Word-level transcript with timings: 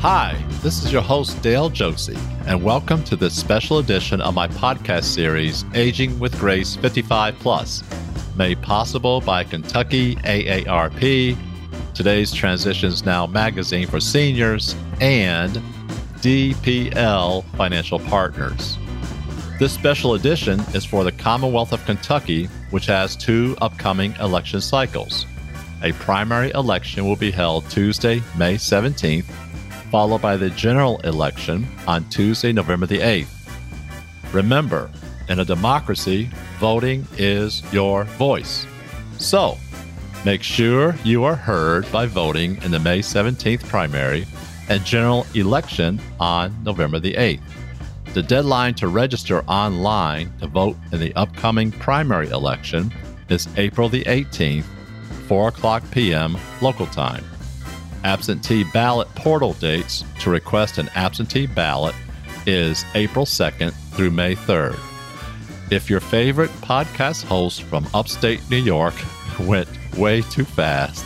Hi, 0.00 0.42
this 0.62 0.82
is 0.82 0.90
your 0.90 1.02
host, 1.02 1.42
Dale 1.42 1.68
Josie, 1.68 2.16
and 2.46 2.64
welcome 2.64 3.04
to 3.04 3.16
this 3.16 3.38
special 3.38 3.80
edition 3.80 4.22
of 4.22 4.32
my 4.32 4.48
podcast 4.48 5.04
series, 5.04 5.66
Aging 5.74 6.18
with 6.18 6.38
Grace 6.38 6.74
55 6.74 7.38
Plus, 7.38 7.84
made 8.34 8.62
possible 8.62 9.20
by 9.20 9.44
Kentucky 9.44 10.16
AARP, 10.16 11.36
today's 11.92 12.32
Transitions 12.32 13.04
Now 13.04 13.26
magazine 13.26 13.86
for 13.86 14.00
seniors, 14.00 14.74
and 15.02 15.60
DPL 16.20 17.44
Financial 17.58 17.98
Partners. 17.98 18.78
This 19.58 19.74
special 19.74 20.14
edition 20.14 20.60
is 20.72 20.86
for 20.86 21.04
the 21.04 21.12
Commonwealth 21.12 21.74
of 21.74 21.84
Kentucky, 21.84 22.46
which 22.70 22.86
has 22.86 23.16
two 23.16 23.54
upcoming 23.60 24.14
election 24.18 24.62
cycles. 24.62 25.26
A 25.82 25.92
primary 25.92 26.52
election 26.52 27.04
will 27.04 27.16
be 27.16 27.30
held 27.30 27.68
Tuesday, 27.68 28.22
May 28.38 28.54
17th, 28.54 29.30
followed 29.90 30.22
by 30.22 30.36
the 30.36 30.50
general 30.50 30.98
election 31.00 31.66
on 31.86 32.08
Tuesday, 32.08 32.52
November 32.52 32.86
the 32.86 32.98
8th. 32.98 33.28
Remember, 34.32 34.90
in 35.28 35.40
a 35.40 35.44
democracy, 35.44 36.30
voting 36.58 37.06
is 37.18 37.62
your 37.72 38.04
voice. 38.04 38.66
So, 39.18 39.58
make 40.24 40.42
sure 40.42 40.94
you 41.04 41.24
are 41.24 41.34
heard 41.34 41.90
by 41.90 42.06
voting 42.06 42.62
in 42.62 42.70
the 42.70 42.78
May 42.78 43.00
17th 43.00 43.66
primary 43.68 44.26
and 44.68 44.84
general 44.84 45.26
election 45.34 46.00
on 46.20 46.54
November 46.62 47.00
the 47.00 47.14
8th. 47.14 47.42
The 48.14 48.22
deadline 48.22 48.74
to 48.74 48.88
register 48.88 49.42
online 49.44 50.32
to 50.38 50.46
vote 50.46 50.76
in 50.92 51.00
the 51.00 51.14
upcoming 51.14 51.70
primary 51.70 52.28
election 52.28 52.92
is 53.28 53.48
April 53.56 53.88
the 53.88 54.04
18th 54.04 54.64
4 55.28 55.48
o'clock 55.48 55.84
p.m. 55.92 56.36
local 56.60 56.86
time. 56.86 57.24
Absentee 58.04 58.64
ballot 58.64 59.08
portal 59.14 59.54
dates 59.54 60.04
to 60.20 60.28
request 60.30 60.78
an 60.78 60.88
absentee 60.94 61.46
ballot 61.46 61.94
is 62.46 62.84
April 62.94 63.26
2nd 63.26 63.72
through 63.92 64.10
May 64.10 64.34
3rd. 64.34 64.78
If 65.70 65.90
your 65.90 66.00
favorite 66.00 66.50
podcast 66.62 67.24
host 67.24 67.62
from 67.62 67.86
upstate 67.94 68.40
New 68.50 68.56
York 68.56 68.94
went 69.40 69.68
way 69.96 70.22
too 70.22 70.44
fast, 70.44 71.04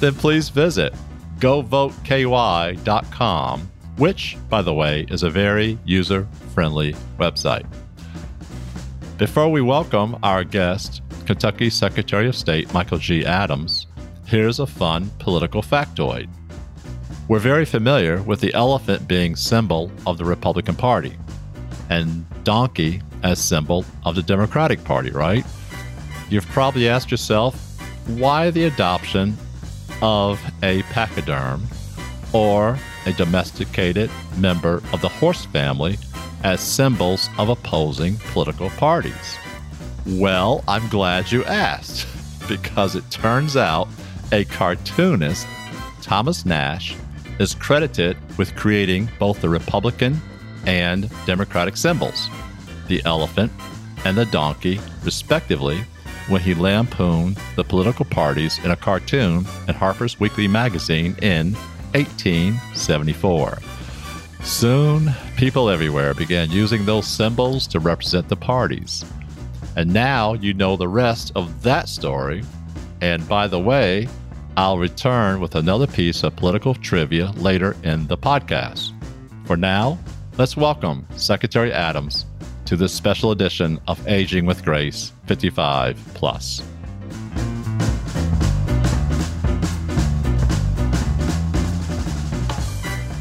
then 0.00 0.14
please 0.14 0.48
visit 0.48 0.94
govoteky.com, 1.38 3.70
which, 3.96 4.36
by 4.48 4.62
the 4.62 4.74
way, 4.74 5.06
is 5.10 5.22
a 5.22 5.30
very 5.30 5.78
user 5.84 6.26
friendly 6.54 6.94
website. 7.18 7.66
Before 9.18 9.50
we 9.50 9.60
welcome 9.60 10.16
our 10.22 10.44
guest, 10.44 11.02
Kentucky 11.26 11.68
Secretary 11.70 12.26
of 12.26 12.34
State 12.34 12.72
Michael 12.72 12.98
G. 12.98 13.24
Adams, 13.24 13.86
here's 14.30 14.60
a 14.60 14.66
fun 14.66 15.10
political 15.18 15.60
factoid. 15.60 16.28
We're 17.26 17.40
very 17.40 17.64
familiar 17.64 18.22
with 18.22 18.40
the 18.40 18.54
elephant 18.54 19.08
being 19.08 19.34
symbol 19.34 19.90
of 20.06 20.18
the 20.18 20.24
Republican 20.24 20.76
Party 20.76 21.16
and 21.88 22.24
donkey 22.44 23.02
as 23.24 23.40
symbol 23.40 23.84
of 24.04 24.14
the 24.14 24.22
Democratic 24.22 24.84
Party, 24.84 25.10
right? 25.10 25.44
You've 26.28 26.46
probably 26.46 26.88
asked 26.88 27.10
yourself 27.10 27.56
why 28.06 28.50
the 28.50 28.66
adoption 28.66 29.36
of 30.00 30.40
a 30.62 30.82
pachyderm 30.84 31.66
or 32.32 32.78
a 33.06 33.12
domesticated 33.14 34.12
member 34.36 34.80
of 34.92 35.00
the 35.00 35.08
horse 35.08 35.44
family 35.46 35.98
as 36.44 36.60
symbols 36.60 37.28
of 37.36 37.48
opposing 37.48 38.16
political 38.30 38.70
parties. 38.70 39.36
Well, 40.06 40.62
I'm 40.68 40.88
glad 40.88 41.32
you 41.32 41.44
asked 41.46 42.06
because 42.48 42.94
it 42.94 43.10
turns 43.10 43.56
out 43.56 43.88
a 44.32 44.44
cartoonist, 44.46 45.46
Thomas 46.02 46.44
Nast, 46.44 46.96
is 47.38 47.54
credited 47.54 48.16
with 48.38 48.54
creating 48.56 49.08
both 49.18 49.40
the 49.40 49.48
Republican 49.48 50.20
and 50.66 51.10
Democratic 51.26 51.76
symbols, 51.76 52.28
the 52.88 53.02
elephant 53.04 53.50
and 54.04 54.16
the 54.16 54.26
donkey, 54.26 54.80
respectively, 55.04 55.84
when 56.28 56.40
he 56.40 56.54
lampooned 56.54 57.36
the 57.56 57.64
political 57.64 58.04
parties 58.04 58.58
in 58.64 58.70
a 58.70 58.76
cartoon 58.76 59.44
in 59.66 59.74
Harper's 59.74 60.20
Weekly 60.20 60.46
magazine 60.46 61.16
in 61.22 61.54
1874. 61.92 63.58
Soon, 64.42 65.10
people 65.36 65.68
everywhere 65.68 66.14
began 66.14 66.50
using 66.50 66.84
those 66.84 67.06
symbols 67.06 67.66
to 67.66 67.80
represent 67.80 68.28
the 68.28 68.36
parties. 68.36 69.04
And 69.76 69.92
now 69.92 70.34
you 70.34 70.54
know 70.54 70.76
the 70.76 70.88
rest 70.88 71.32
of 71.34 71.62
that 71.62 71.88
story. 71.88 72.42
And 73.00 73.26
by 73.28 73.46
the 73.46 73.58
way, 73.58 74.08
I'll 74.60 74.76
return 74.76 75.40
with 75.40 75.54
another 75.54 75.86
piece 75.86 76.22
of 76.22 76.36
political 76.36 76.74
trivia 76.74 77.30
later 77.36 77.74
in 77.82 78.06
the 78.08 78.18
podcast. 78.18 78.92
For 79.46 79.56
now, 79.56 79.98
let's 80.36 80.54
welcome 80.54 81.06
Secretary 81.16 81.72
Adams 81.72 82.26
to 82.66 82.76
this 82.76 82.92
special 82.92 83.30
edition 83.30 83.80
of 83.88 84.06
Aging 84.06 84.44
with 84.44 84.62
Grace 84.62 85.12
55 85.24 85.96
Plus. 86.12 86.62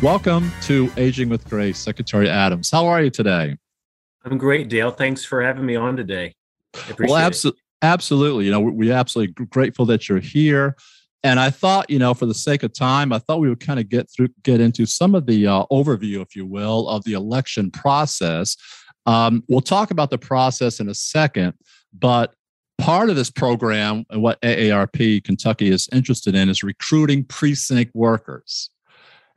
Welcome 0.02 0.52
to 0.64 0.92
Aging 0.98 1.30
with 1.30 1.50
Grace, 1.50 1.78
Secretary 1.78 2.30
Adams. 2.30 2.70
How 2.70 2.86
are 2.86 3.02
you 3.02 3.10
today? 3.10 3.56
I'm 4.26 4.38
great, 4.38 4.68
Dale. 4.68 4.92
Thanks 4.92 5.24
for 5.24 5.42
having 5.42 5.66
me 5.66 5.78
on 5.78 5.96
today 5.96 6.34
well, 7.00 7.16
absolutely. 7.16 7.62
Absolutely. 7.82 8.46
You 8.46 8.52
know, 8.52 8.60
we're 8.60 8.92
absolutely 8.92 9.46
grateful 9.46 9.86
that 9.86 10.10
you're 10.10 10.20
here. 10.20 10.76
And 11.24 11.40
I 11.40 11.50
thought, 11.50 11.90
you 11.90 12.00
know, 12.00 12.14
for 12.14 12.26
the 12.26 12.34
sake 12.34 12.64
of 12.64 12.74
time, 12.74 13.12
I 13.12 13.20
thought 13.20 13.40
we 13.40 13.50
would 13.50 13.60
kind 13.60 13.80
of 13.80 13.90
get 13.90 14.10
through, 14.10 14.30
get 14.44 14.62
into 14.62 14.86
some 14.86 15.16
of 15.16 15.26
the 15.26 15.48
uh, 15.48 15.66
overview, 15.72 16.22
if 16.22 16.36
you 16.36 16.46
will, 16.46 16.88
of 16.88 17.04
the 17.04 17.14
election 17.14 17.72
process. 17.72 18.56
Um, 19.06 19.44
we'll 19.50 19.62
talk 19.62 19.92
about 19.92 20.12
the 20.12 20.18
process 20.18 20.80
in 20.80 20.88
a 20.88 20.94
second, 20.94 21.54
but 21.94 22.34
part 22.78 23.10
of 23.10 23.16
this 23.18 23.30
program, 23.30 24.06
and 24.10 24.22
what 24.22 24.42
AARP 24.42 25.24
Kentucky 25.24 25.70
is 25.70 25.90
interested 25.92 26.36
in, 26.36 26.48
is 26.48 26.64
recruiting 26.64 27.26
precinct 27.26 27.94
workers. 27.94 28.70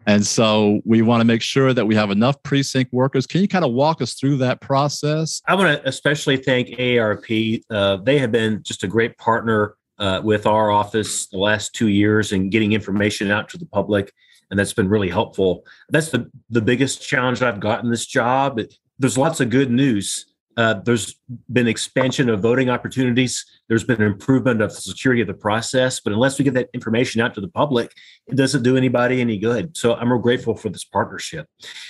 And 0.06 0.26
so 0.26 0.81
we 0.84 1.00
want 1.03 1.21
to 1.21 1.25
make 1.25 1.42
sure 1.42 1.72
that 1.72 1.87
we 1.87 1.94
have 1.94 2.10
enough 2.10 2.42
precinct 2.42 2.92
workers. 2.92 3.26
Can 3.26 3.41
you 3.41 3.48
kind 3.48 3.65
of 3.65 3.72
walk 3.72 4.03
us 4.03 4.15
through 4.15 4.38
that 4.38 4.60
process? 4.60 5.41
I 5.47 5.54
want 5.54 5.81
to 5.81 5.88
especially 5.88 6.37
thank 6.37 6.69
AARP. 6.69 7.62
Uh, 7.71 7.97
they 7.97 8.19
have 8.19 8.32
been 8.32 8.62
just 8.62 8.82
a 8.82 8.88
great 8.88 9.16
partner 9.19 9.76
uh, 9.98 10.20
with 10.25 10.47
our 10.47 10.70
office 10.70 11.26
the 11.26 11.38
last 11.38 11.75
two 11.75 11.88
years 11.88 12.32
and 12.32 12.50
getting 12.50 12.72
information 12.72 13.30
out 13.30 13.48
to 13.50 13.58
the 13.58 13.66
public. 13.66 14.12
And 14.50 14.58
that's 14.58 14.72
been 14.72 14.88
really 14.88 15.08
helpful. 15.08 15.64
That's 15.88 16.10
the, 16.10 16.30
the 16.50 16.60
biggest 16.60 17.06
challenge 17.06 17.42
I've 17.42 17.60
gotten 17.60 17.91
this 17.91 18.06
job. 18.06 18.60
There's 18.98 19.16
lots 19.16 19.41
of 19.41 19.50
good 19.50 19.70
news 19.70 20.26
uh, 20.56 20.75
there's 20.75 21.16
been 21.50 21.66
expansion 21.66 22.28
of 22.28 22.41
voting 22.41 22.69
opportunities. 22.69 23.44
There's 23.69 23.84
been 23.84 24.03
improvement 24.03 24.60
of 24.60 24.70
the 24.70 24.80
security 24.80 25.22
of 25.22 25.28
the 25.28 25.34
process. 25.34 26.00
But 26.00 26.12
unless 26.12 26.38
we 26.38 26.44
get 26.44 26.54
that 26.54 26.69
information 26.74 27.20
out 27.20 27.34
to 27.34 27.41
the 27.41 27.48
public, 27.48 27.92
it 28.26 28.36
doesn't 28.36 28.62
do 28.62 28.76
anybody 28.76 29.20
any 29.20 29.38
good. 29.38 29.76
So 29.76 29.94
I'm 29.94 30.12
real 30.12 30.20
grateful 30.20 30.54
for 30.54 30.69
this 30.69 30.84
partnership. 30.84 31.47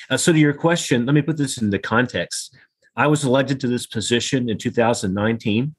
Uh, 0.08 0.16
so 0.16 0.32
to 0.32 0.38
your 0.38 0.54
question, 0.54 1.06
let 1.06 1.14
me 1.14 1.22
put 1.22 1.36
this 1.36 1.60
into 1.60 1.78
context. 1.78 2.56
I 2.94 3.06
was 3.06 3.24
elected 3.24 3.58
to 3.60 3.68
this 3.68 3.86
position 3.86 4.48
in 4.48 4.58
2019 4.58 5.74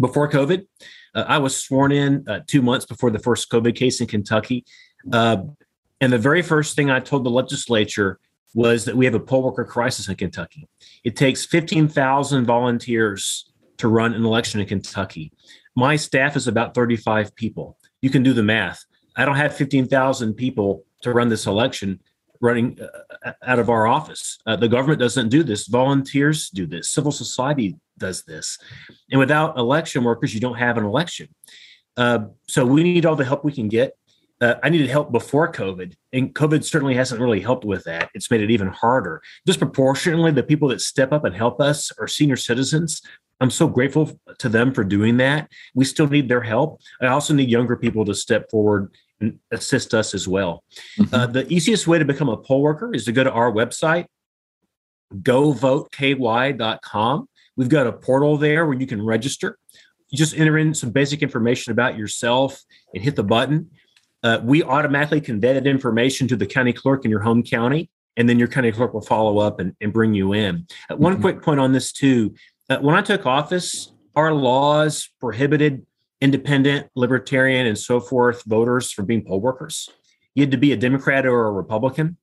before 0.00 0.28
COVID. 0.30 0.66
Uh, 1.14 1.24
I 1.26 1.38
was 1.38 1.56
sworn 1.56 1.92
in 1.92 2.24
uh, 2.28 2.40
two 2.46 2.62
months 2.62 2.86
before 2.86 3.10
the 3.10 3.18
first 3.18 3.50
COVID 3.50 3.76
case 3.76 4.00
in 4.00 4.06
Kentucky. 4.06 4.64
Uh, 5.12 5.38
and 6.00 6.12
the 6.12 6.18
very 6.18 6.42
first 6.42 6.76
thing 6.76 6.90
I 6.90 7.00
told 7.00 7.24
the 7.24 7.30
legislature 7.30 8.18
was 8.54 8.84
that 8.84 8.96
we 8.96 9.04
have 9.04 9.14
a 9.14 9.20
poll 9.20 9.42
worker 9.42 9.64
crisis 9.64 10.08
in 10.08 10.14
Kentucky. 10.14 10.68
It 11.02 11.16
takes 11.16 11.44
15,000 11.44 12.44
volunteers 12.44 13.50
to 13.78 13.88
run 13.88 14.14
an 14.14 14.24
election 14.24 14.60
in 14.60 14.66
Kentucky. 14.66 15.32
My 15.74 15.96
staff 15.96 16.36
is 16.36 16.46
about 16.46 16.74
35 16.74 17.34
people. 17.34 17.76
You 18.00 18.10
can 18.10 18.22
do 18.22 18.32
the 18.32 18.42
math. 18.42 18.84
I 19.16 19.24
don't 19.24 19.36
have 19.36 19.56
15,000 19.56 20.34
people 20.34 20.84
to 21.02 21.12
run 21.12 21.28
this 21.28 21.46
election 21.46 22.00
running 22.40 22.78
uh, 22.80 23.32
out 23.42 23.58
of 23.58 23.70
our 23.70 23.86
office. 23.86 24.38
Uh, 24.46 24.56
the 24.56 24.68
government 24.68 25.00
doesn't 25.00 25.28
do 25.28 25.42
this. 25.42 25.66
Volunteers 25.66 26.50
do 26.50 26.66
this. 26.66 26.90
Civil 26.90 27.12
society 27.12 27.76
does 27.98 28.24
this. 28.24 28.58
And 29.10 29.18
without 29.18 29.56
election 29.56 30.04
workers, 30.04 30.34
you 30.34 30.40
don't 30.40 30.58
have 30.58 30.76
an 30.76 30.84
election. 30.84 31.28
Uh, 31.96 32.26
so 32.48 32.66
we 32.66 32.82
need 32.82 33.06
all 33.06 33.16
the 33.16 33.24
help 33.24 33.44
we 33.44 33.52
can 33.52 33.68
get 33.68 33.96
uh, 34.40 34.56
I 34.62 34.68
needed 34.68 34.90
help 34.90 35.12
before 35.12 35.50
COVID, 35.50 35.94
and 36.12 36.34
COVID 36.34 36.64
certainly 36.64 36.94
hasn't 36.94 37.20
really 37.20 37.40
helped 37.40 37.64
with 37.64 37.84
that. 37.84 38.10
It's 38.14 38.30
made 38.30 38.40
it 38.40 38.50
even 38.50 38.68
harder. 38.68 39.22
Disproportionately, 39.46 40.32
the 40.32 40.42
people 40.42 40.68
that 40.68 40.80
step 40.80 41.12
up 41.12 41.24
and 41.24 41.34
help 41.34 41.60
us 41.60 41.92
are 41.98 42.08
senior 42.08 42.36
citizens. 42.36 43.00
I'm 43.40 43.50
so 43.50 43.66
grateful 43.68 44.18
to 44.38 44.48
them 44.48 44.72
for 44.72 44.84
doing 44.84 45.16
that. 45.18 45.50
We 45.74 45.84
still 45.84 46.08
need 46.08 46.28
their 46.28 46.42
help. 46.42 46.80
I 47.00 47.06
also 47.06 47.32
need 47.32 47.48
younger 47.48 47.76
people 47.76 48.04
to 48.04 48.14
step 48.14 48.50
forward 48.50 48.94
assist 49.50 49.94
us 49.94 50.14
as 50.14 50.28
well. 50.28 50.62
Mm-hmm. 50.98 51.14
Uh, 51.14 51.26
the 51.26 51.52
easiest 51.52 51.86
way 51.86 51.98
to 51.98 52.04
become 52.04 52.28
a 52.28 52.36
poll 52.36 52.60
worker 52.62 52.94
is 52.94 53.04
to 53.06 53.12
go 53.12 53.24
to 53.24 53.30
our 53.30 53.50
website, 53.52 54.06
govoteky.com. 55.14 57.28
We've 57.56 57.68
got 57.68 57.86
a 57.86 57.92
portal 57.92 58.36
there 58.36 58.66
where 58.66 58.78
you 58.78 58.86
can 58.86 59.04
register. 59.04 59.58
You 60.08 60.18
just 60.18 60.36
enter 60.36 60.58
in 60.58 60.74
some 60.74 60.90
basic 60.90 61.22
information 61.22 61.72
about 61.72 61.96
yourself 61.96 62.60
and 62.92 63.02
hit 63.02 63.16
the 63.16 63.24
button 63.24 63.70
uh, 64.24 64.40
we 64.42 64.62
automatically 64.62 65.20
convey 65.20 65.52
that 65.52 65.66
information 65.66 66.26
to 66.26 66.34
the 66.34 66.46
county 66.46 66.72
clerk 66.72 67.04
in 67.04 67.10
your 67.10 67.20
home 67.20 67.42
county, 67.42 67.90
and 68.16 68.26
then 68.26 68.38
your 68.38 68.48
county 68.48 68.72
clerk 68.72 68.94
will 68.94 69.02
follow 69.02 69.38
up 69.38 69.60
and, 69.60 69.76
and 69.82 69.92
bring 69.92 70.14
you 70.14 70.32
in. 70.32 70.66
Uh, 70.90 70.96
one 70.96 71.12
mm-hmm. 71.12 71.22
quick 71.22 71.42
point 71.42 71.60
on 71.60 71.72
this, 71.72 71.92
too. 71.92 72.34
Uh, 72.70 72.78
when 72.78 72.96
I 72.96 73.02
took 73.02 73.26
office, 73.26 73.92
our 74.16 74.32
laws 74.32 75.10
prohibited 75.20 75.84
independent, 76.20 76.88
libertarian, 76.94 77.66
and 77.66 77.78
so 77.78 78.00
forth 78.00 78.42
voters 78.44 78.90
from 78.90 79.06
being 79.06 79.24
poll 79.24 79.40
workers. 79.40 79.88
You 80.34 80.42
had 80.42 80.50
to 80.50 80.56
be 80.56 80.72
a 80.72 80.76
Democrat 80.76 81.26
or 81.26 81.46
a 81.46 81.52
Republican. 81.52 82.16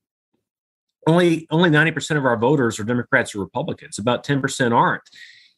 Only 1.07 1.47
only 1.49 1.69
90% 1.69 2.17
of 2.17 2.25
our 2.25 2.37
voters 2.37 2.79
are 2.79 2.83
Democrats 2.83 3.33
or 3.33 3.39
Republicans. 3.39 3.97
About 3.97 4.25
10% 4.25 4.71
aren't. 4.71 5.03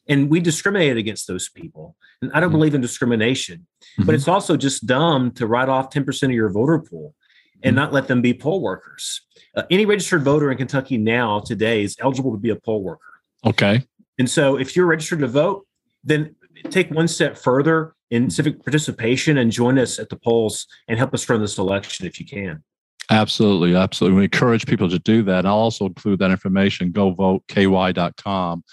And 0.08 0.30
we 0.30 0.40
discriminate 0.40 0.96
against 0.96 1.26
those 1.26 1.48
people. 1.48 1.96
And 2.20 2.30
I 2.32 2.40
don't 2.40 2.50
mm-hmm. 2.50 2.58
believe 2.58 2.74
in 2.74 2.80
discrimination, 2.80 3.66
mm-hmm. 3.82 4.04
but 4.04 4.14
it's 4.14 4.28
also 4.28 4.56
just 4.56 4.86
dumb 4.86 5.30
to 5.32 5.46
write 5.46 5.68
off 5.68 5.90
10% 5.90 6.22
of 6.24 6.30
your 6.30 6.50
voter 6.50 6.78
pool 6.78 7.14
and 7.62 7.74
mm-hmm. 7.74 7.76
not 7.76 7.92
let 7.92 8.08
them 8.08 8.22
be 8.22 8.34
poll 8.34 8.60
workers. 8.60 9.22
Uh, 9.56 9.62
any 9.70 9.86
registered 9.86 10.22
voter 10.22 10.50
in 10.50 10.58
Kentucky 10.58 10.98
now 10.98 11.40
today 11.40 11.82
is 11.82 11.96
eligible 12.00 12.32
to 12.32 12.38
be 12.38 12.50
a 12.50 12.56
poll 12.56 12.82
worker. 12.82 13.02
Okay. 13.44 13.86
And 14.18 14.28
so 14.28 14.56
if 14.56 14.76
you're 14.76 14.86
registered 14.86 15.20
to 15.20 15.28
vote, 15.28 15.66
then 16.02 16.36
take 16.70 16.90
one 16.90 17.08
step 17.08 17.36
further 17.36 17.93
in 18.10 18.30
civic 18.30 18.62
participation 18.62 19.38
and 19.38 19.50
join 19.50 19.78
us 19.78 19.98
at 19.98 20.08
the 20.08 20.16
polls 20.16 20.66
and 20.88 20.98
help 20.98 21.14
us 21.14 21.28
run 21.28 21.40
this 21.40 21.58
election 21.58 22.06
if 22.06 22.20
you 22.20 22.26
can. 22.26 22.62
Absolutely, 23.10 23.74
absolutely. 23.76 24.18
We 24.18 24.24
encourage 24.24 24.66
people 24.66 24.88
to 24.88 24.98
do 24.98 25.22
that. 25.24 25.44
I'll 25.44 25.54
also 25.54 25.86
include 25.86 26.20
that 26.20 26.30
information, 26.30 26.90
go 26.90 27.14
govoteky.com, 27.14 28.64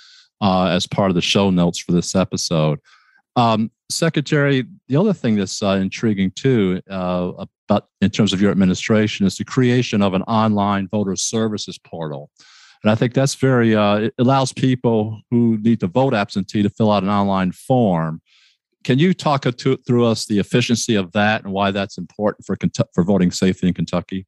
uh, 0.42 0.66
as 0.68 0.88
part 0.88 1.12
of 1.12 1.16
the 1.16 1.22
show 1.22 1.50
notes 1.50 1.80
for 1.80 1.92
this 1.92 2.16
episode. 2.16 2.80
Um, 3.36 3.72
Secretary, 3.89 4.66
the 4.88 4.95
other 4.95 5.13
thing 5.13 5.36
that's 5.36 5.62
uh, 5.62 5.72
intriguing 5.81 6.31
too, 6.31 6.81
uh, 6.89 7.45
about 7.69 7.88
in 8.00 8.10
terms 8.10 8.31
of 8.33 8.42
your 8.42 8.51
administration, 8.51 9.25
is 9.25 9.38
the 9.38 9.45
creation 9.45 10.01
of 10.01 10.13
an 10.13 10.22
online 10.24 10.88
voter 10.88 11.16
services 11.16 11.78
portal. 11.78 12.30
And 12.83 12.92
I 12.92 12.95
think 12.95 13.13
that's 13.13 13.36
very, 13.36 13.75
uh, 13.75 13.98
it 13.98 14.13
allows 14.18 14.54
people 14.54 15.22
who 15.30 15.57
need 15.62 15.80
to 15.81 15.88
vote 15.88 16.13
absentee 16.13 16.63
to 16.63 16.69
fill 16.69 16.92
out 16.92 17.04
an 17.04 17.10
online 17.10 17.51
form. 17.51 18.22
Can 18.83 19.00
you 19.00 19.13
talk 19.13 19.42
to, 19.44 19.78
through 19.78 20.06
us 20.06 20.25
the 20.25 20.39
efficiency 20.39 20.95
of 20.95 21.12
that 21.12 21.44
and 21.44 21.54
why 21.54 21.72
that's 21.72 21.98
important 21.98 22.45
for 22.45 22.57
for 22.94 23.04
voting 23.04 23.31
safety 23.31 23.68
in 23.68 23.74
Kentucky? 23.74 24.25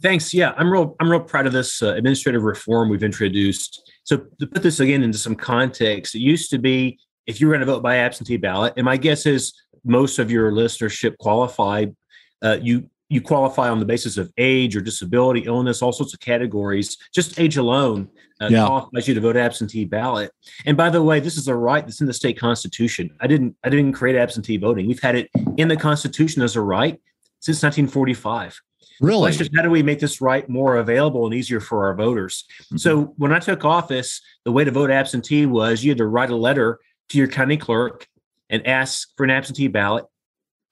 Thanks. 0.00 0.34
Yeah, 0.34 0.54
I'm 0.56 0.70
real. 0.70 0.96
I'm 1.00 1.10
real 1.10 1.20
proud 1.20 1.46
of 1.46 1.52
this 1.52 1.82
uh, 1.82 1.94
administrative 1.94 2.42
reform 2.42 2.88
we've 2.88 3.04
introduced. 3.04 3.92
So 4.04 4.26
to 4.40 4.46
put 4.46 4.62
this 4.62 4.80
again 4.80 5.02
into 5.02 5.18
some 5.18 5.34
context, 5.34 6.14
it 6.14 6.20
used 6.20 6.50
to 6.50 6.58
be 6.58 6.98
if 7.26 7.40
you 7.40 7.46
were 7.46 7.52
going 7.52 7.66
to 7.66 7.72
vote 7.72 7.82
by 7.82 7.96
absentee 7.96 8.36
ballot, 8.36 8.74
and 8.76 8.84
my 8.84 8.96
guess 8.96 9.26
is 9.26 9.52
most 9.84 10.18
of 10.18 10.30
your 10.30 10.50
listenership 10.50 11.16
qualified, 11.18 11.94
Uh, 12.42 12.58
you 12.60 12.90
you 13.08 13.20
qualify 13.20 13.68
on 13.68 13.78
the 13.78 13.84
basis 13.84 14.16
of 14.16 14.32
age 14.38 14.76
or 14.76 14.80
disability, 14.80 15.40
illness, 15.40 15.82
all 15.82 15.92
sorts 15.92 16.14
of 16.14 16.20
categories. 16.20 16.96
Just 17.14 17.38
age 17.38 17.56
alone 17.56 18.08
uh, 18.40 18.48
yeah. 18.50 18.66
qualifies 18.66 19.06
you 19.06 19.14
to 19.14 19.20
vote 19.20 19.36
absentee 19.36 19.84
ballot. 19.84 20.32
And 20.64 20.76
by 20.76 20.90
the 20.90 21.02
way, 21.02 21.20
this 21.20 21.36
is 21.36 21.48
a 21.48 21.54
right 21.54 21.84
that's 21.84 22.00
in 22.00 22.06
the 22.06 22.12
state 22.12 22.38
constitution. 22.38 23.14
I 23.20 23.26
didn't 23.26 23.56
I 23.62 23.68
didn't 23.68 23.92
create 23.92 24.16
absentee 24.16 24.56
voting. 24.56 24.86
We've 24.86 25.02
had 25.02 25.16
it 25.16 25.30
in 25.56 25.68
the 25.68 25.76
constitution 25.76 26.42
as 26.42 26.56
a 26.56 26.60
right 26.60 27.00
since 27.40 27.62
1945. 27.62 28.60
Really? 29.00 29.32
Just 29.32 29.50
how 29.54 29.62
do 29.62 29.70
we 29.70 29.82
make 29.82 29.98
this 29.98 30.20
right 30.20 30.48
more 30.48 30.76
available 30.76 31.26
and 31.26 31.34
easier 31.34 31.60
for 31.60 31.86
our 31.86 31.94
voters? 31.94 32.44
Mm-hmm. 32.64 32.76
So 32.78 33.14
when 33.16 33.32
I 33.32 33.38
took 33.38 33.64
office, 33.64 34.20
the 34.44 34.52
way 34.52 34.64
to 34.64 34.70
vote 34.70 34.90
absentee 34.90 35.46
was 35.46 35.82
you 35.84 35.90
had 35.90 35.98
to 35.98 36.06
write 36.06 36.30
a 36.30 36.36
letter 36.36 36.78
to 37.10 37.18
your 37.18 37.28
county 37.28 37.56
clerk 37.56 38.06
and 38.50 38.66
ask 38.66 39.08
for 39.16 39.24
an 39.24 39.30
absentee 39.30 39.68
ballot. 39.68 40.06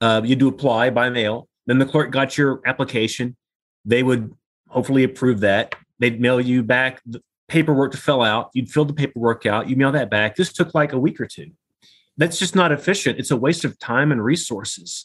Uh, 0.01 0.23
you 0.25 0.35
do 0.35 0.49
apply 0.49 0.91
by 0.91 1.11
mail 1.11 1.49
then 1.67 1.79
the 1.79 1.87
clerk 1.87 2.11
got 2.11 2.37
your 2.37 2.61
application. 2.67 3.37
They 3.85 4.03
would 4.03 4.35
hopefully 4.69 5.05
approve 5.05 5.41
that. 5.41 5.75
They'd 5.99 6.21
mail 6.21 6.41
you 6.41 6.63
back 6.63 7.01
the 7.07 7.23
paperwork 7.49 7.93
to 7.93 7.99
fill 7.99 8.23
out. 8.23 8.51
You'd 8.55 8.71
fill 8.71 8.85
the 8.85 8.95
paperwork 8.95 9.47
out. 9.47 9.69
You 9.69 9.77
mail 9.77 9.93
that 9.93 10.11
back. 10.11 10.37
This 10.37 10.53
took 10.53 10.75
like 10.75 10.93
a 10.93 10.99
week 10.99 11.21
or 11.21 11.27
two. 11.27 11.51
That's 12.17 12.39
just 12.39 12.55
not 12.55 12.73
efficient. 12.73 13.19
It's 13.19 13.31
a 13.31 13.37
waste 13.37 13.65
of 13.65 13.79
time 13.79 14.13
and 14.13 14.23
resources. 14.23 15.05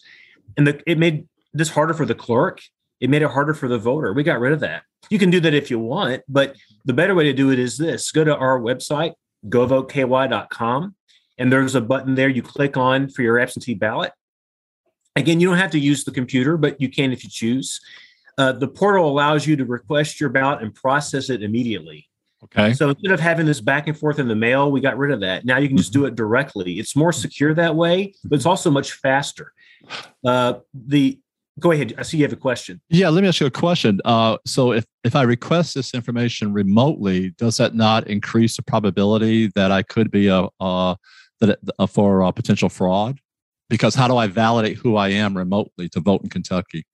And 0.55 0.67
the, 0.67 0.81
it 0.89 0.97
made 0.97 1.27
this 1.53 1.69
harder 1.69 1.93
for 1.93 2.05
the 2.05 2.15
clerk. 2.15 2.61
It 2.99 3.09
made 3.09 3.21
it 3.21 3.29
harder 3.29 3.53
for 3.53 3.67
the 3.67 3.77
voter. 3.77 4.13
We 4.13 4.23
got 4.23 4.39
rid 4.39 4.53
of 4.53 4.59
that. 4.61 4.83
You 5.09 5.19
can 5.19 5.29
do 5.29 5.39
that 5.41 5.53
if 5.53 5.69
you 5.69 5.79
want, 5.79 6.23
but 6.27 6.55
the 6.85 6.93
better 6.93 7.13
way 7.15 7.25
to 7.25 7.33
do 7.33 7.51
it 7.51 7.59
is 7.59 7.77
this 7.77 8.11
go 8.11 8.23
to 8.23 8.35
our 8.35 8.59
website, 8.59 9.13
govoteky.com, 9.47 10.95
and 11.37 11.51
there's 11.51 11.75
a 11.75 11.81
button 11.81 12.15
there 12.15 12.29
you 12.29 12.41
click 12.41 12.75
on 12.75 13.09
for 13.09 13.21
your 13.21 13.39
absentee 13.39 13.75
ballot. 13.75 14.11
Again, 15.17 15.39
you 15.39 15.47
don't 15.47 15.57
have 15.57 15.71
to 15.71 15.79
use 15.79 16.03
the 16.03 16.11
computer, 16.11 16.57
but 16.57 16.79
you 16.79 16.89
can 16.89 17.11
if 17.11 17.23
you 17.23 17.29
choose. 17.29 17.81
Uh, 18.37 18.51
the 18.51 18.67
portal 18.67 19.09
allows 19.09 19.47
you 19.47 19.55
to 19.55 19.65
request 19.65 20.21
your 20.21 20.29
ballot 20.29 20.61
and 20.61 20.73
process 20.73 21.29
it 21.29 21.41
immediately. 21.41 22.07
Okay. 22.43 22.73
So 22.73 22.89
instead 22.89 23.11
of 23.11 23.19
having 23.19 23.47
this 23.47 23.59
back 23.59 23.87
and 23.87 23.97
forth 23.97 24.19
in 24.19 24.27
the 24.27 24.35
mail, 24.35 24.71
we 24.71 24.79
got 24.79 24.95
rid 24.97 25.11
of 25.11 25.21
that. 25.21 25.43
Now 25.43 25.57
you 25.57 25.67
can 25.67 25.75
just 25.75 25.91
do 25.91 26.05
it 26.05 26.13
directly. 26.13 26.73
It's 26.73 26.95
more 26.95 27.11
secure 27.11 27.55
that 27.55 27.75
way, 27.75 28.13
but 28.23 28.35
it's 28.35 28.45
also 28.45 28.69
much 28.69 28.93
faster. 28.93 29.53
Uh, 30.23 30.59
the 30.73 31.19
go 31.59 31.71
ahead. 31.71 31.95
I 31.97 32.03
see 32.03 32.17
you 32.17 32.23
have 32.23 32.33
a 32.33 32.35
question. 32.35 32.79
Yeah, 32.89 33.09
let 33.09 33.23
me 33.23 33.27
ask 33.27 33.39
you 33.39 33.47
a 33.47 33.51
question. 33.51 33.99
Uh, 34.05 34.37
so 34.45 34.71
if 34.71 34.85
if 35.03 35.15
I 35.15 35.23
request 35.23 35.73
this 35.73 35.95
information 35.95 36.53
remotely, 36.53 37.31
does 37.39 37.57
that 37.57 37.73
not 37.73 38.07
increase 38.07 38.55
the 38.55 38.61
probability 38.61 39.51
that 39.55 39.71
I 39.71 39.81
could 39.81 40.11
be 40.11 40.27
a, 40.27 40.47
uh, 40.59 40.95
that 41.39 41.57
uh, 41.79 41.87
for 41.87 42.21
a 42.21 42.31
potential 42.31 42.69
fraud? 42.69 43.19
Because 43.69 43.95
how 43.95 44.07
do 44.07 44.17
I 44.17 44.27
validate 44.27 44.77
who 44.77 44.95
I 44.95 45.09
am 45.09 45.35
remotely 45.35 45.89
to 45.89 45.99
vote 45.99 46.23
in 46.23 46.29
Kentucky? 46.29 46.85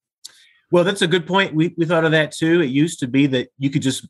Well, 0.71 0.83
that's 0.83 1.03
a 1.03 1.07
good 1.07 1.27
point. 1.27 1.53
We, 1.53 1.73
we 1.77 1.85
thought 1.85 2.05
of 2.05 2.11
that 2.11 2.31
too. 2.31 2.61
It 2.61 2.67
used 2.67 2.99
to 3.01 3.07
be 3.07 3.27
that 3.27 3.49
you 3.57 3.69
could 3.69 3.81
just 3.81 4.07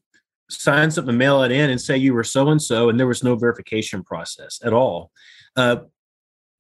sign 0.50 0.92
something 0.92 1.18
mail 1.18 1.44
it 1.44 1.52
in 1.52 1.70
and 1.70 1.80
say 1.80 1.98
you 1.98 2.14
were 2.14 2.24
so 2.24 2.50
and 2.50 2.62
so, 2.62 2.90
and 2.90 3.00
there 3.00 3.08
was 3.08 3.24
no 3.24 3.36
verification 3.36 4.04
process 4.04 4.60
at 4.64 4.74
all. 4.74 5.12
Uh, 5.56 5.78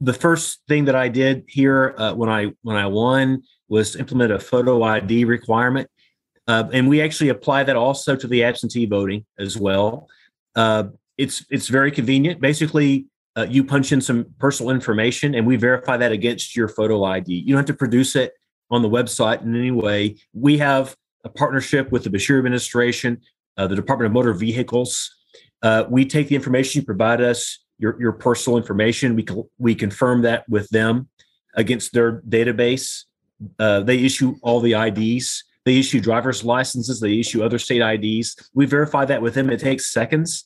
the 0.01 0.13
first 0.13 0.59
thing 0.67 0.85
that 0.85 0.95
I 0.95 1.07
did 1.07 1.45
here 1.47 1.95
uh, 1.97 2.13
when 2.13 2.29
I 2.29 2.51
when 2.61 2.75
I 2.75 2.88
won 2.88 3.44
was 3.69 3.95
implement 3.95 4.31
a 4.31 4.39
photo 4.39 4.83
ID 4.83 5.23
requirement, 5.23 5.89
uh, 6.47 6.65
and 6.73 6.89
we 6.89 7.01
actually 7.01 7.29
apply 7.29 7.63
that 7.63 7.77
also 7.77 8.15
to 8.15 8.27
the 8.27 8.44
absentee 8.44 8.85
voting 8.85 9.25
as 9.39 9.57
well. 9.57 10.09
Uh, 10.56 10.85
it's 11.17 11.45
it's 11.49 11.69
very 11.69 11.91
convenient. 11.91 12.41
Basically, 12.41 13.06
uh, 13.35 13.47
you 13.50 13.63
punch 13.63 13.91
in 13.91 14.01
some 14.01 14.25
personal 14.39 14.71
information 14.71 15.35
and 15.35 15.45
we 15.45 15.56
verify 15.56 15.97
that 15.97 16.12
against 16.12 16.56
your 16.56 16.68
photo 16.68 17.03
ID. 17.03 17.33
You 17.33 17.53
don't 17.53 17.59
have 17.59 17.65
to 17.65 17.74
produce 17.74 18.15
it 18.15 18.33
on 18.69 18.81
the 18.81 18.89
website 18.89 19.41
in 19.41 19.56
any 19.56 19.71
way. 19.71 20.18
We 20.33 20.57
have 20.59 20.95
a 21.23 21.30
partnership 21.30 21.92
with 21.92 22.04
the 22.04 22.09
Beshear 22.09 22.37
administration, 22.37 23.21
uh, 23.57 23.68
the 23.68 23.75
Department 23.75 24.07
of 24.07 24.13
Motor 24.13 24.33
Vehicles. 24.33 25.09
Uh, 25.61 25.85
we 25.90 26.06
take 26.06 26.28
the 26.28 26.35
information 26.35 26.81
you 26.81 26.85
provide 26.85 27.21
us, 27.21 27.63
your, 27.80 27.99
your 27.99 28.11
personal 28.11 28.57
information. 28.57 29.16
We, 29.16 29.25
we 29.57 29.75
confirm 29.75 30.21
that 30.23 30.47
with 30.49 30.69
them 30.69 31.09
against 31.56 31.94
their 31.94 32.21
database. 32.21 33.06
Uh, 33.57 33.81
they 33.81 33.99
issue 33.99 34.35
all 34.42 34.59
the 34.59 34.73
IDs. 34.73 35.44
They 35.66 35.80
issue 35.80 36.02
driver's 36.02 36.44
licenses. 36.44 36.99
They 36.99 37.19
issue 37.19 37.44
other 37.44 37.57
state 37.57 37.81
IDs. 37.81 38.35
We 38.54 38.66
verify 38.66 39.06
that 39.06 39.21
with 39.21 39.33
them. 39.33 39.49
It 39.49 39.59
takes 39.59 39.92
seconds. 39.92 40.45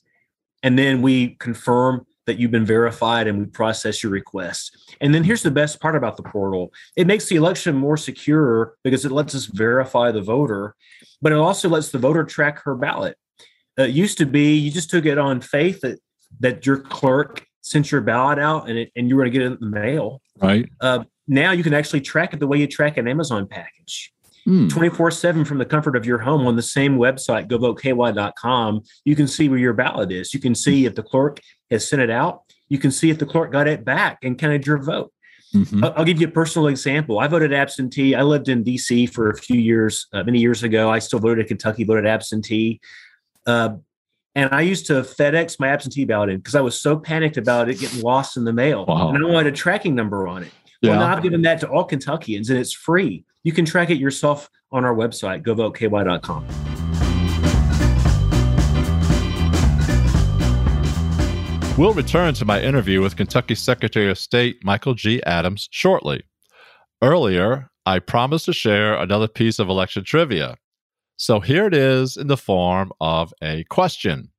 And 0.62 0.78
then 0.78 1.02
we 1.02 1.36
confirm 1.36 2.06
that 2.28 2.38
you've 2.38 2.52
been 2.52 2.64
verified 2.64 3.26
and 3.26 3.38
we 3.38 3.46
process 3.46 4.02
your 4.02 4.12
request. 4.12 4.94
And 5.00 5.12
then 5.12 5.24
here's 5.24 5.42
the 5.42 5.50
best 5.50 5.80
part 5.80 5.96
about 5.96 6.16
the 6.16 6.22
portal 6.22 6.72
it 6.96 7.06
makes 7.06 7.26
the 7.26 7.36
election 7.36 7.74
more 7.74 7.96
secure 7.96 8.74
because 8.84 9.04
it 9.04 9.10
lets 9.12 9.34
us 9.34 9.46
verify 9.46 10.12
the 10.12 10.22
voter, 10.22 10.76
but 11.20 11.32
it 11.32 11.38
also 11.38 11.68
lets 11.68 11.90
the 11.90 11.98
voter 11.98 12.24
track 12.24 12.62
her 12.62 12.76
ballot. 12.76 13.16
Uh, 13.78 13.82
it 13.84 13.90
used 13.90 14.18
to 14.18 14.26
be 14.26 14.54
you 14.54 14.70
just 14.70 14.90
took 14.90 15.06
it 15.06 15.18
on 15.18 15.40
faith 15.40 15.80
that, 15.80 15.98
that 16.40 16.66
your 16.66 16.78
clerk 16.78 17.44
sent 17.62 17.90
your 17.90 18.00
ballot 18.00 18.38
out 18.38 18.68
and, 18.68 18.78
it, 18.78 18.92
and 18.94 19.08
you 19.08 19.16
were 19.16 19.22
going 19.22 19.32
to 19.32 19.38
get 19.38 19.44
it 19.44 19.52
in 19.52 19.58
the 19.60 19.80
mail. 19.80 20.22
Right. 20.40 20.68
Uh, 20.80 21.04
now 21.26 21.52
you 21.52 21.62
can 21.62 21.74
actually 21.74 22.00
track 22.00 22.32
it 22.32 22.40
the 22.40 22.46
way 22.46 22.58
you 22.58 22.66
track 22.66 22.96
an 22.96 23.08
Amazon 23.08 23.46
package. 23.46 24.12
Hmm. 24.48 24.66
24 24.68 25.10
7 25.10 25.44
from 25.44 25.58
the 25.58 25.66
comfort 25.66 25.94
of 25.94 26.06
your 26.06 26.16
home 26.16 26.46
on 26.46 26.56
the 26.56 26.62
same 26.62 26.96
website, 26.96 27.48
govoteky.com. 27.48 28.80
You 29.04 29.14
can 29.14 29.28
see 29.28 29.50
where 29.50 29.58
your 29.58 29.74
ballot 29.74 30.10
is. 30.10 30.32
You 30.32 30.40
can 30.40 30.54
see 30.54 30.86
if 30.86 30.94
the 30.94 31.02
clerk 31.02 31.38
has 31.70 31.86
sent 31.86 32.00
it 32.00 32.08
out. 32.08 32.44
You 32.70 32.78
can 32.78 32.90
see 32.90 33.10
if 33.10 33.18
the 33.18 33.26
clerk 33.26 33.52
got 33.52 33.68
it 33.68 33.84
back 33.84 34.20
and 34.22 34.38
counted 34.38 34.66
your 34.66 34.78
vote. 34.78 35.12
Mm-hmm. 35.54 35.84
I'll 35.84 36.04
give 36.06 36.18
you 36.18 36.28
a 36.28 36.30
personal 36.30 36.68
example. 36.68 37.18
I 37.18 37.26
voted 37.26 37.52
absentee. 37.52 38.14
I 38.14 38.22
lived 38.22 38.48
in 38.48 38.64
DC 38.64 39.10
for 39.10 39.28
a 39.28 39.36
few 39.36 39.60
years, 39.60 40.06
uh, 40.14 40.22
many 40.22 40.38
years 40.38 40.62
ago. 40.62 40.90
I 40.90 41.00
still 41.00 41.18
voted 41.18 41.40
in 41.40 41.48
Kentucky, 41.48 41.84
voted 41.84 42.06
absentee. 42.06 42.80
Uh, 43.46 43.76
and 44.34 44.48
I 44.50 44.62
used 44.62 44.86
to 44.86 44.94
FedEx 45.02 45.60
my 45.60 45.68
absentee 45.68 46.06
ballot 46.06 46.30
in 46.30 46.38
because 46.38 46.54
I 46.54 46.62
was 46.62 46.80
so 46.80 46.96
panicked 46.96 47.36
about 47.36 47.68
it 47.68 47.80
getting 47.80 48.00
lost 48.00 48.38
in 48.38 48.44
the 48.44 48.52
mail. 48.54 48.86
Wow. 48.86 49.10
And 49.10 49.22
I 49.22 49.28
wanted 49.28 49.52
a 49.52 49.56
tracking 49.56 49.94
number 49.94 50.26
on 50.26 50.42
it. 50.42 50.52
Well, 50.82 51.00
now 51.00 51.14
I've 51.14 51.22
given 51.22 51.42
that 51.42 51.60
to 51.60 51.68
all 51.68 51.84
Kentuckians 51.84 52.48
and 52.48 52.58
it's 52.58 52.72
free. 52.72 53.26
You 53.44 53.52
can 53.52 53.64
track 53.64 53.90
it 53.90 53.98
yourself 53.98 54.50
on 54.72 54.84
our 54.84 54.94
website, 54.94 55.44
govoteky.com. 55.44 56.46
We'll 61.78 61.94
return 61.94 62.34
to 62.34 62.44
my 62.44 62.60
interview 62.60 63.00
with 63.00 63.16
Kentucky 63.16 63.54
Secretary 63.54 64.10
of 64.10 64.18
State 64.18 64.64
Michael 64.64 64.94
G. 64.94 65.22
Adams 65.22 65.68
shortly. 65.70 66.24
Earlier, 67.00 67.70
I 67.86 68.00
promised 68.00 68.46
to 68.46 68.52
share 68.52 68.94
another 68.94 69.28
piece 69.28 69.60
of 69.60 69.68
election 69.68 70.02
trivia. 70.02 70.56
So 71.16 71.38
here 71.38 71.66
it 71.66 71.74
is 71.74 72.16
in 72.16 72.26
the 72.26 72.36
form 72.36 72.90
of 73.00 73.32
a 73.40 73.62
question. 73.70 74.32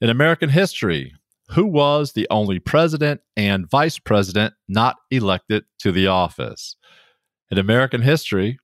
In 0.00 0.10
American 0.10 0.48
history, 0.48 1.14
who 1.50 1.66
was 1.66 2.12
the 2.12 2.26
only 2.30 2.58
president 2.58 3.20
and 3.36 3.70
vice 3.70 4.00
president 4.00 4.54
not 4.66 4.96
elected 5.12 5.64
to 5.78 5.92
the 5.92 6.08
office? 6.08 6.76
In 7.50 7.58
American 7.58 8.02
history, 8.02 8.58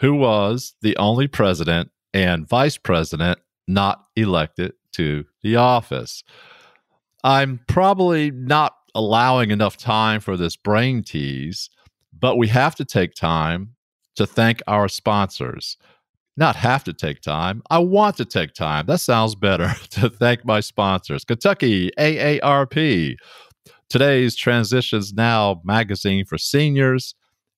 who 0.00 0.14
was 0.14 0.74
the 0.82 0.96
only 0.98 1.26
president 1.26 1.90
and 2.12 2.46
vice 2.46 2.76
president 2.76 3.38
not 3.66 4.04
elected 4.14 4.74
to 4.92 5.24
the 5.42 5.56
office? 5.56 6.22
I'm 7.24 7.60
probably 7.66 8.30
not 8.30 8.74
allowing 8.94 9.50
enough 9.50 9.76
time 9.76 10.20
for 10.20 10.36
this 10.36 10.54
brain 10.56 11.02
tease, 11.02 11.70
but 12.18 12.36
we 12.36 12.48
have 12.48 12.74
to 12.76 12.84
take 12.84 13.14
time 13.14 13.74
to 14.16 14.26
thank 14.26 14.62
our 14.66 14.88
sponsors. 14.88 15.76
Not 16.36 16.56
have 16.56 16.84
to 16.84 16.92
take 16.92 17.22
time. 17.22 17.62
I 17.70 17.78
want 17.78 18.18
to 18.18 18.26
take 18.26 18.52
time. 18.52 18.84
That 18.86 19.00
sounds 19.00 19.34
better 19.34 19.72
to 19.90 20.10
thank 20.10 20.44
my 20.44 20.60
sponsors 20.60 21.24
Kentucky 21.24 21.90
AARP, 21.98 23.16
today's 23.88 24.36
Transitions 24.36 25.14
Now 25.14 25.62
magazine 25.64 26.26
for 26.26 26.36
seniors, 26.36 27.14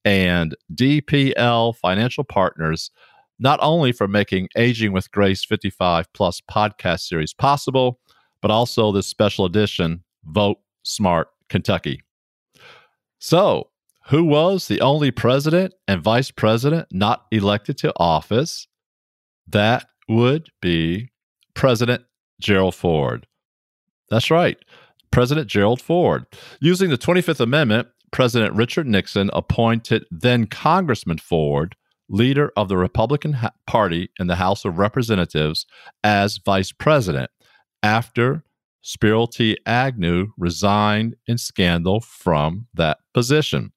and 0.09 0.57
DPL 0.75 1.77
Financial 1.77 2.25
Partners, 2.25 2.91
not 3.39 3.59
only 3.61 3.93
for 3.93 4.09
making 4.09 4.49
Aging 4.57 4.93
with 4.93 5.11
Grace 5.11 5.45
55 5.45 6.11
Plus 6.15 6.41
podcast 6.51 7.01
series 7.01 7.35
possible, 7.35 8.01
but 8.41 8.51
also 8.51 8.91
this 8.91 9.07
special 9.07 9.45
edition, 9.45 10.03
Vote 10.25 10.57
Smart 10.83 11.29
Kentucky. 11.51 12.01
So, 13.19 13.69
who 14.07 14.25
was 14.25 14.67
the 14.69 14.81
only 14.81 15.11
president 15.11 15.75
and 15.87 16.03
vice 16.03 16.31
president 16.31 16.89
not 16.91 17.27
elected 17.31 17.77
to 17.79 17.93
office? 17.99 18.67
That 19.47 19.85
would 20.09 20.49
be 20.63 21.11
President 21.53 22.03
Gerald 22.41 22.75
Ford. 22.75 23.27
That's 24.09 24.31
right, 24.31 24.57
President 25.11 25.49
Gerald 25.49 25.83
Ford. 25.83 26.25
Using 26.63 26.89
the 26.89 26.97
25th 26.97 27.41
Amendment, 27.41 27.89
President 28.11 28.55
Richard 28.55 28.87
Nixon 28.87 29.31
appointed 29.33 30.05
then 30.11 30.47
Congressman 30.47 31.19
Ford, 31.19 31.77
leader 32.09 32.53
of 32.57 32.69
the 32.69 32.77
Republican 32.77 33.37
Party 33.67 34.11
in 34.19 34.27
the 34.27 34.37
House 34.37 34.65
of 34.65 34.79
Representatives, 34.79 35.67
as 36.03 36.39
vice 36.45 36.73
president 36.73 37.31
after 37.83 38.43
Spiro 38.83 39.27
T. 39.27 39.59
Agnew 39.67 40.29
resigned 40.39 41.17
in 41.27 41.39
scandal 41.39 42.01
from 42.01 42.67
that 42.75 42.99
position. 43.13 43.73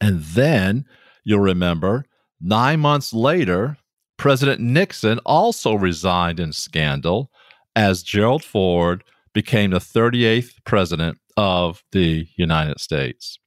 And 0.00 0.20
then 0.20 0.84
you'll 1.24 1.40
remember 1.40 2.06
nine 2.40 2.80
months 2.80 3.12
later, 3.12 3.78
President 4.16 4.60
Nixon 4.60 5.18
also 5.20 5.74
resigned 5.74 6.40
in 6.40 6.52
scandal 6.52 7.30
as 7.74 8.02
Gerald 8.02 8.42
Ford 8.42 9.04
became 9.32 9.70
the 9.70 9.78
38th 9.78 10.54
president 10.64 11.18
of 11.36 11.82
the 11.92 12.26
United 12.36 12.80
States. 12.80 13.38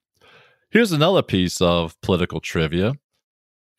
Here's 0.69 0.91
another 0.91 1.23
piece 1.23 1.61
of 1.61 1.99
political 2.01 2.39
trivia. 2.39 2.93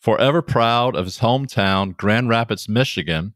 Forever 0.01 0.43
proud 0.43 0.97
of 0.97 1.05
his 1.05 1.19
hometown, 1.19 1.97
Grand 1.97 2.29
Rapids, 2.29 2.69
Michigan, 2.69 3.35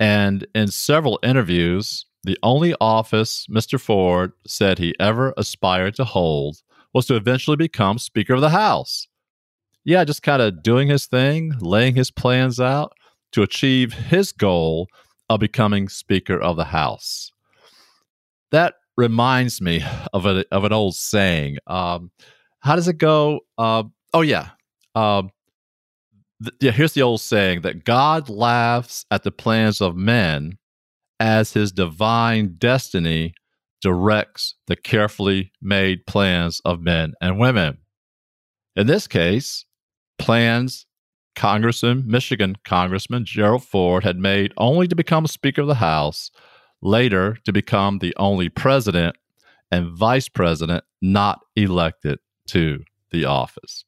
and 0.00 0.46
in 0.54 0.68
several 0.68 1.18
interviews, 1.22 2.06
the 2.22 2.38
only 2.42 2.74
office 2.80 3.46
Mr. 3.50 3.80
Ford 3.80 4.32
said 4.46 4.78
he 4.78 4.94
ever 4.98 5.34
aspired 5.36 5.94
to 5.96 6.04
hold 6.04 6.58
was 6.94 7.06
to 7.06 7.16
eventually 7.16 7.56
become 7.56 7.98
Speaker 7.98 8.34
of 8.34 8.40
the 8.40 8.50
House. 8.50 9.08
Yeah, 9.84 10.04
just 10.04 10.22
kind 10.22 10.40
of 10.40 10.62
doing 10.62 10.88
his 10.88 11.06
thing, 11.06 11.52
laying 11.60 11.94
his 11.94 12.10
plans 12.10 12.60
out 12.60 12.92
to 13.32 13.42
achieve 13.42 13.92
his 13.92 14.32
goal 14.32 14.88
of 15.28 15.40
becoming 15.40 15.88
Speaker 15.88 16.40
of 16.40 16.56
the 16.56 16.64
House. 16.64 17.32
That 18.50 18.74
reminds 18.98 19.62
me 19.62 19.82
of, 20.12 20.26
a, 20.26 20.44
of 20.50 20.64
an 20.64 20.72
old 20.72 20.96
saying. 20.96 21.56
Um, 21.68 22.10
how 22.58 22.74
does 22.74 22.88
it 22.88 22.98
go? 22.98 23.40
Uh, 23.56 23.84
oh, 24.12 24.22
yeah. 24.22 24.50
Um, 24.96 25.30
th- 26.42 26.56
yeah, 26.60 26.72
here's 26.72 26.94
the 26.94 27.02
old 27.02 27.20
saying 27.20 27.62
that 27.62 27.84
God 27.84 28.28
laughs 28.28 29.06
at 29.12 29.22
the 29.22 29.30
plans 29.30 29.80
of 29.80 29.96
men 29.96 30.58
as 31.20 31.52
his 31.52 31.70
divine 31.70 32.56
destiny 32.58 33.34
directs 33.80 34.56
the 34.66 34.74
carefully 34.74 35.52
made 35.62 36.04
plans 36.04 36.60
of 36.64 36.80
men 36.80 37.14
and 37.20 37.38
women. 37.38 37.78
In 38.74 38.88
this 38.88 39.06
case, 39.06 39.64
plans 40.18 40.86
Congressman, 41.36 42.02
Michigan 42.04 42.56
Congressman 42.64 43.24
Gerald 43.24 43.62
Ford 43.62 44.02
had 44.02 44.18
made 44.18 44.52
only 44.56 44.88
to 44.88 44.96
become 44.96 45.24
Speaker 45.28 45.60
of 45.60 45.68
the 45.68 45.76
House, 45.76 46.32
later 46.82 47.36
to 47.44 47.52
become 47.52 47.98
the 47.98 48.14
only 48.16 48.48
president 48.48 49.16
and 49.70 49.88
vice 49.88 50.28
president 50.28 50.84
not 51.02 51.40
elected 51.56 52.18
to 52.48 52.82
the 53.10 53.24
office. 53.24 53.84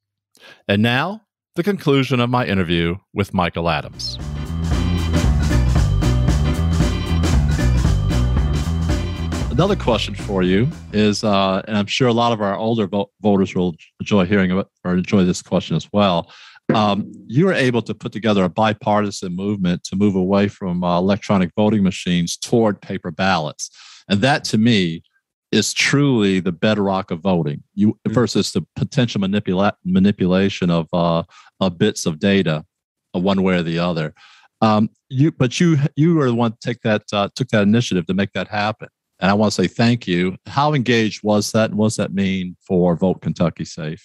And 0.68 0.82
now, 0.82 1.23
the 1.56 1.62
conclusion 1.62 2.20
of 2.20 2.30
my 2.30 2.47
interview 2.47 2.97
with 3.12 3.35
Michael 3.35 3.68
Adams. 3.68 4.18
Another 9.50 9.76
question 9.76 10.14
for 10.14 10.42
you 10.42 10.68
is, 10.92 11.23
uh, 11.23 11.61
and 11.66 11.76
I'm 11.76 11.87
sure 11.87 12.09
a 12.09 12.14
lot 12.14 12.32
of 12.32 12.40
our 12.40 12.56
older 12.56 12.87
vo- 12.87 13.11
voters 13.20 13.54
will 13.54 13.75
enjoy 13.99 14.25
hearing 14.25 14.56
it 14.56 14.66
or 14.85 14.94
enjoy 14.94 15.25
this 15.25 15.42
question 15.42 15.76
as 15.76 15.87
well. 15.92 16.32
Um, 16.74 17.12
you 17.26 17.46
were 17.46 17.52
able 17.52 17.82
to 17.82 17.94
put 17.94 18.12
together 18.12 18.44
a 18.44 18.48
bipartisan 18.48 19.34
movement 19.34 19.84
to 19.84 19.96
move 19.96 20.14
away 20.14 20.48
from 20.48 20.84
uh, 20.84 20.98
electronic 20.98 21.50
voting 21.56 21.82
machines 21.82 22.36
toward 22.36 22.80
paper 22.80 23.10
ballots, 23.10 23.70
and 24.08 24.20
that 24.20 24.44
to 24.44 24.58
me 24.58 25.02
is 25.52 25.72
truly 25.72 26.38
the 26.40 26.52
bedrock 26.52 27.10
of 27.10 27.20
voting. 27.20 27.62
You 27.74 27.88
mm-hmm. 27.88 28.12
versus 28.12 28.52
the 28.52 28.62
potential 28.76 29.20
manipula- 29.20 29.72
manipulation 29.84 30.70
of 30.70 30.88
uh, 30.92 31.24
of 31.60 31.78
bits 31.78 32.06
of 32.06 32.18
data, 32.18 32.64
uh, 33.14 33.20
one 33.20 33.42
way 33.42 33.56
or 33.56 33.62
the 33.62 33.78
other. 33.78 34.14
Um, 34.62 34.90
you, 35.08 35.32
but 35.32 35.58
you 35.58 35.78
you 35.96 36.16
were 36.16 36.26
the 36.26 36.34
one 36.34 36.52
to 36.52 36.58
take 36.60 36.82
that 36.82 37.02
uh, 37.12 37.28
took 37.34 37.48
that 37.48 37.62
initiative 37.62 38.06
to 38.06 38.14
make 38.14 38.32
that 38.32 38.48
happen. 38.48 38.88
And 39.18 39.30
I 39.30 39.34
want 39.34 39.52
to 39.52 39.62
say 39.62 39.68
thank 39.68 40.06
you. 40.06 40.36
How 40.46 40.72
engaged 40.72 41.22
was 41.22 41.52
that? 41.52 41.70
And 41.70 41.78
what 41.78 41.86
does 41.86 41.96
that 41.96 42.14
mean 42.14 42.56
for 42.66 42.96
Vote 42.96 43.20
Kentucky 43.20 43.66
Safe? 43.66 44.02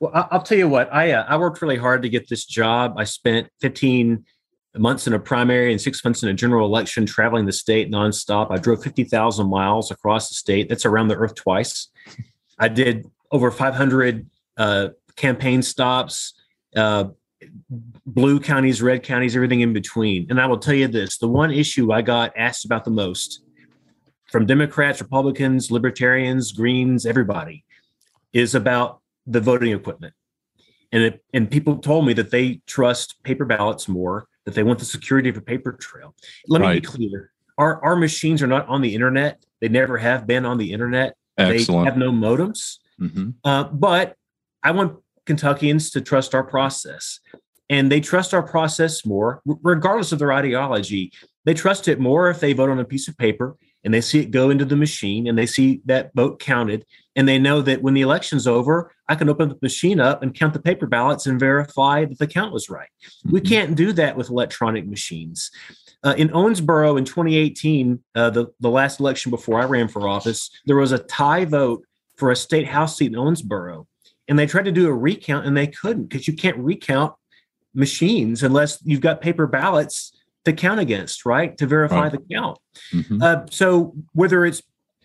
Well, 0.00 0.28
I'll 0.30 0.42
tell 0.42 0.58
you 0.58 0.68
what. 0.68 0.92
I 0.92 1.12
uh, 1.12 1.24
I 1.28 1.36
worked 1.36 1.62
really 1.62 1.76
hard 1.76 2.02
to 2.02 2.08
get 2.08 2.28
this 2.28 2.44
job. 2.44 2.94
I 2.96 3.04
spent 3.04 3.48
15 3.60 4.24
months 4.76 5.06
in 5.06 5.12
a 5.12 5.18
primary 5.18 5.72
and 5.72 5.80
six 5.80 6.04
months 6.04 6.22
in 6.22 6.28
a 6.28 6.34
general 6.34 6.66
election, 6.66 7.06
traveling 7.06 7.46
the 7.46 7.52
state 7.52 7.90
nonstop. 7.90 8.50
I 8.50 8.56
drove 8.56 8.82
50,000 8.82 9.48
miles 9.48 9.90
across 9.90 10.28
the 10.28 10.34
state. 10.34 10.68
That's 10.68 10.86
around 10.86 11.08
the 11.08 11.16
earth 11.16 11.34
twice. 11.34 11.88
I 12.58 12.68
did 12.68 13.06
over 13.32 13.50
500 13.50 14.28
uh, 14.56 14.88
campaign 15.16 15.62
stops, 15.62 16.34
uh, 16.76 17.06
blue 18.06 18.38
counties, 18.38 18.82
red 18.82 19.02
counties, 19.02 19.34
everything 19.34 19.60
in 19.60 19.72
between. 19.72 20.26
And 20.30 20.40
I 20.40 20.46
will 20.46 20.58
tell 20.58 20.74
you 20.74 20.88
this 20.88 21.18
the 21.18 21.28
one 21.28 21.50
issue 21.50 21.92
I 21.92 22.02
got 22.02 22.32
asked 22.36 22.64
about 22.64 22.84
the 22.84 22.90
most 22.90 23.42
from 24.26 24.46
Democrats, 24.46 25.00
Republicans, 25.00 25.70
Libertarians, 25.70 26.52
Greens, 26.52 27.04
everybody 27.04 27.64
is 28.32 28.54
about 28.54 28.99
the 29.26 29.40
voting 29.40 29.72
equipment. 29.72 30.14
And 30.92 31.02
it, 31.04 31.24
and 31.32 31.50
people 31.50 31.78
told 31.78 32.06
me 32.06 32.12
that 32.14 32.30
they 32.30 32.60
trust 32.66 33.22
paper 33.22 33.44
ballots 33.44 33.88
more, 33.88 34.26
that 34.44 34.54
they 34.54 34.62
want 34.62 34.78
the 34.80 34.84
security 34.84 35.28
of 35.28 35.36
a 35.36 35.40
paper 35.40 35.72
trail. 35.72 36.14
Let 36.48 36.62
right. 36.62 36.74
me 36.74 36.80
be 36.80 36.86
clear. 36.86 37.32
Our 37.58 37.82
our 37.84 37.96
machines 37.96 38.42
are 38.42 38.46
not 38.46 38.66
on 38.68 38.80
the 38.80 38.94
internet. 38.94 39.44
They 39.60 39.68
never 39.68 39.98
have 39.98 40.26
been 40.26 40.44
on 40.44 40.58
the 40.58 40.72
internet. 40.72 41.14
Excellent. 41.38 41.84
They 41.84 41.90
have 41.90 41.98
no 41.98 42.10
modems. 42.10 42.78
Mm-hmm. 43.00 43.30
Uh, 43.44 43.64
but 43.64 44.16
I 44.62 44.72
want 44.72 44.98
Kentuckians 45.26 45.90
to 45.92 46.00
trust 46.00 46.34
our 46.34 46.44
process. 46.44 47.20
And 47.68 47.90
they 47.90 48.00
trust 48.00 48.34
our 48.34 48.42
process 48.42 49.06
more, 49.06 49.42
regardless 49.62 50.10
of 50.10 50.18
their 50.18 50.32
ideology. 50.32 51.12
They 51.44 51.54
trust 51.54 51.86
it 51.86 52.00
more 52.00 52.28
if 52.28 52.40
they 52.40 52.52
vote 52.52 52.68
on 52.68 52.80
a 52.80 52.84
piece 52.84 53.06
of 53.06 53.16
paper 53.16 53.56
and 53.84 53.94
they 53.94 54.00
see 54.00 54.20
it 54.20 54.30
go 54.30 54.50
into 54.50 54.64
the 54.64 54.76
machine 54.76 55.26
and 55.26 55.38
they 55.38 55.46
see 55.46 55.80
that 55.84 56.10
vote 56.14 56.38
counted 56.38 56.84
and 57.16 57.26
they 57.26 57.38
know 57.38 57.62
that 57.62 57.82
when 57.82 57.94
the 57.94 58.00
election's 58.00 58.46
over 58.46 58.92
i 59.08 59.14
can 59.14 59.28
open 59.28 59.48
the 59.48 59.58
machine 59.62 60.00
up 60.00 60.22
and 60.22 60.34
count 60.34 60.52
the 60.52 60.60
paper 60.60 60.86
ballots 60.86 61.26
and 61.26 61.40
verify 61.40 62.04
that 62.04 62.18
the 62.18 62.26
count 62.26 62.52
was 62.52 62.68
right 62.68 62.88
mm-hmm. 63.04 63.32
we 63.32 63.40
can't 63.40 63.76
do 63.76 63.92
that 63.92 64.16
with 64.16 64.30
electronic 64.30 64.86
machines 64.86 65.50
uh, 66.02 66.14
in 66.16 66.28
owensboro 66.30 66.98
in 66.98 67.04
2018 67.04 68.02
uh, 68.14 68.30
the, 68.30 68.46
the 68.60 68.70
last 68.70 69.00
election 69.00 69.30
before 69.30 69.60
i 69.60 69.64
ran 69.64 69.88
for 69.88 70.08
office 70.08 70.50
there 70.66 70.76
was 70.76 70.92
a 70.92 70.98
tie 70.98 71.44
vote 71.44 71.84
for 72.16 72.30
a 72.30 72.36
state 72.36 72.66
house 72.66 72.96
seat 72.96 73.12
in 73.12 73.18
owensboro 73.18 73.86
and 74.28 74.38
they 74.38 74.46
tried 74.46 74.64
to 74.64 74.72
do 74.72 74.86
a 74.86 74.94
recount 74.94 75.46
and 75.46 75.56
they 75.56 75.66
couldn't 75.66 76.04
because 76.04 76.28
you 76.28 76.34
can't 76.34 76.56
recount 76.58 77.14
machines 77.74 78.42
unless 78.42 78.78
you've 78.84 79.00
got 79.00 79.20
paper 79.20 79.46
ballots 79.46 80.12
to 80.44 80.52
count 80.52 80.80
against, 80.80 81.26
right? 81.26 81.56
To 81.58 81.66
verify 81.66 82.02
right. 82.02 82.12
the 82.12 82.18
count. 82.32 82.58
Mm-hmm. 82.92 83.22
Uh, 83.22 83.46
so 83.50 83.94
whether 84.12 84.44
it's 84.44 84.62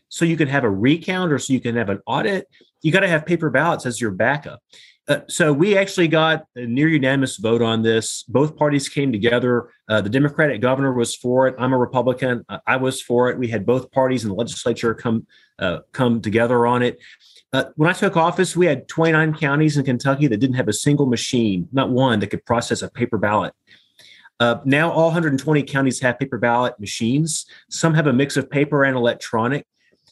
so 0.09 0.25
you 0.25 0.37
can 0.37 0.47
have 0.47 0.63
a 0.63 0.69
recount 0.69 1.31
or 1.31 1.39
so 1.39 1.51
you 1.53 1.59
can 1.59 1.75
have 1.75 1.89
an 1.89 1.99
audit, 2.05 2.47
you 2.81 2.91
got 2.91 3.01
to 3.01 3.07
have 3.07 3.25
paper 3.25 3.49
ballots 3.49 3.85
as 3.85 3.99
your 3.99 4.11
backup. 4.11 4.61
Uh, 5.07 5.19
so 5.27 5.53
we 5.53 5.77
actually 5.77 6.07
got 6.07 6.45
a 6.55 6.65
near 6.65 6.87
unanimous 6.87 7.37
vote 7.37 7.61
on 7.61 7.83
this. 7.83 8.23
Both 8.23 8.57
parties 8.57 8.89
came 8.89 9.11
together. 9.11 9.69
Uh, 9.87 10.01
the 10.01 10.09
Democratic 10.09 10.61
governor 10.61 10.93
was 10.93 11.15
for 11.15 11.47
it. 11.47 11.55
I'm 11.59 11.73
a 11.73 11.77
Republican. 11.77 12.43
I 12.65 12.77
was 12.77 13.01
for 13.01 13.29
it. 13.29 13.37
We 13.37 13.47
had 13.47 13.65
both 13.65 13.91
parties 13.91 14.23
in 14.23 14.29
the 14.29 14.35
legislature 14.35 14.95
come 14.95 15.27
uh, 15.59 15.79
come 15.91 16.21
together 16.21 16.65
on 16.65 16.81
it. 16.81 16.97
Uh, 17.53 17.65
when 17.75 17.89
I 17.89 17.93
took 17.93 18.17
office, 18.17 18.55
we 18.55 18.65
had 18.65 18.87
29 18.87 19.35
counties 19.35 19.77
in 19.77 19.85
Kentucky 19.85 20.27
that 20.27 20.37
didn't 20.37 20.55
have 20.55 20.67
a 20.67 20.73
single 20.73 21.05
machine, 21.05 21.69
not 21.71 21.89
one 21.89 22.19
that 22.19 22.27
could 22.27 22.43
process 22.45 22.81
a 22.81 22.89
paper 22.89 23.17
ballot. 23.17 23.53
Uh, 24.39 24.57
now 24.65 24.91
all 24.91 25.05
120 25.05 25.63
counties 25.63 25.99
have 26.01 26.19
paper 26.19 26.37
ballot 26.37 26.79
machines. 26.79 27.45
Some 27.69 27.93
have 27.93 28.07
a 28.07 28.13
mix 28.13 28.37
of 28.37 28.49
paper 28.49 28.83
and 28.83 28.95
electronic. 28.95 29.65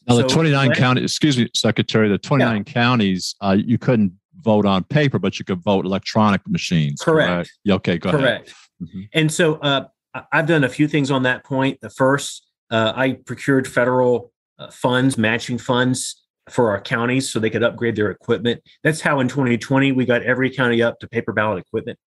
Now, 0.06 0.16
so 0.16 0.22
the 0.22 0.28
29 0.28 0.72
counties, 0.72 1.04
excuse 1.04 1.38
me, 1.38 1.48
Secretary, 1.54 2.08
the 2.08 2.18
29 2.18 2.56
yeah. 2.56 2.62
counties, 2.72 3.34
uh, 3.40 3.56
you 3.58 3.78
couldn't 3.78 4.12
vote 4.40 4.66
on 4.66 4.84
paper, 4.84 5.18
but 5.18 5.38
you 5.38 5.44
could 5.44 5.62
vote 5.62 5.86
electronic 5.86 6.46
machines. 6.46 7.00
Correct. 7.00 7.28
correct? 7.28 7.52
Yeah, 7.64 7.74
okay, 7.74 7.98
go 7.98 8.10
correct. 8.10 8.48
ahead. 8.48 8.56
Mm-hmm. 8.82 9.00
And 9.12 9.32
so 9.32 9.54
uh, 9.56 9.86
I've 10.32 10.46
done 10.46 10.64
a 10.64 10.68
few 10.68 10.88
things 10.88 11.10
on 11.10 11.22
that 11.22 11.44
point. 11.44 11.80
The 11.80 11.90
first, 11.90 12.46
uh, 12.70 12.92
I 12.94 13.12
procured 13.12 13.66
federal 13.66 14.32
uh, 14.58 14.70
funds, 14.70 15.16
matching 15.16 15.58
funds 15.58 16.23
for 16.50 16.70
our 16.70 16.80
counties 16.80 17.30
so 17.30 17.38
they 17.38 17.50
could 17.50 17.62
upgrade 17.62 17.96
their 17.96 18.10
equipment. 18.10 18.62
That's 18.82 19.00
how 19.00 19.20
in 19.20 19.28
2020 19.28 19.92
we 19.92 20.04
got 20.04 20.22
every 20.22 20.50
county 20.50 20.82
up 20.82 20.98
to 21.00 21.08
paper 21.08 21.32
ballot 21.32 21.64
equipment. 21.66 21.98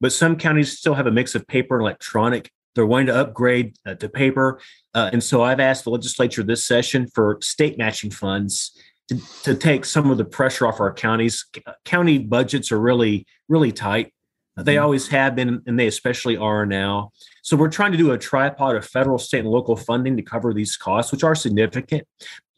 But 0.00 0.12
some 0.12 0.36
counties 0.36 0.78
still 0.78 0.94
have 0.94 1.06
a 1.06 1.10
mix 1.10 1.34
of 1.34 1.46
paper 1.46 1.76
and 1.76 1.82
electronic. 1.82 2.50
They're 2.74 2.86
wanting 2.86 3.08
to 3.08 3.16
upgrade 3.16 3.76
uh, 3.86 3.94
to 3.96 4.08
paper. 4.08 4.60
Uh, 4.94 5.10
and 5.12 5.22
so 5.22 5.42
I've 5.42 5.60
asked 5.60 5.84
the 5.84 5.90
legislature 5.90 6.42
this 6.42 6.66
session 6.66 7.06
for 7.14 7.38
state 7.42 7.76
matching 7.76 8.10
funds 8.10 8.76
to, 9.08 9.20
to 9.44 9.54
take 9.54 9.84
some 9.84 10.10
of 10.10 10.18
the 10.18 10.24
pressure 10.24 10.66
off 10.66 10.80
our 10.80 10.92
counties. 10.92 11.44
County 11.84 12.18
budgets 12.18 12.72
are 12.72 12.80
really, 12.80 13.26
really 13.48 13.72
tight. 13.72 14.12
They 14.56 14.74
mm-hmm. 14.74 14.84
always 14.84 15.08
have 15.08 15.34
been, 15.34 15.62
and 15.66 15.78
they 15.78 15.86
especially 15.86 16.36
are 16.36 16.66
now. 16.66 17.12
So 17.42 17.56
we're 17.56 17.70
trying 17.70 17.92
to 17.92 17.98
do 17.98 18.10
a 18.10 18.18
tripod 18.18 18.76
of 18.76 18.84
federal, 18.84 19.18
state, 19.18 19.40
and 19.40 19.48
local 19.48 19.76
funding 19.76 20.16
to 20.16 20.22
cover 20.22 20.52
these 20.52 20.76
costs, 20.76 21.10
which 21.10 21.24
are 21.24 21.34
significant. 21.34 22.06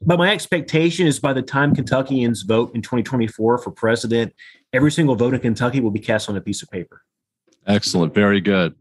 But 0.01 0.19
my 0.19 0.33
expectation 0.33 1.07
is 1.07 1.19
by 1.21 1.33
the 1.33 1.43
time 1.43 1.75
Kentuckians 1.75 2.43
vote 2.43 2.75
in 2.75 2.83
2024 2.83 3.59
for 3.59 3.71
president, 3.71 4.35
every 4.73 4.91
single 4.91 5.15
vote 5.15 5.35
in 5.35 5.41
Kentucky 5.41 5.81
will 5.81 5.91
be 5.91 6.01
cast 6.01 6.29
on 6.29 6.37
a 6.37 6.41
piece 6.41 6.63
of 6.63 6.71
paper. 6.71 7.03
Excellent. 7.67 8.13
Very 8.13 8.41
good. 8.41 8.75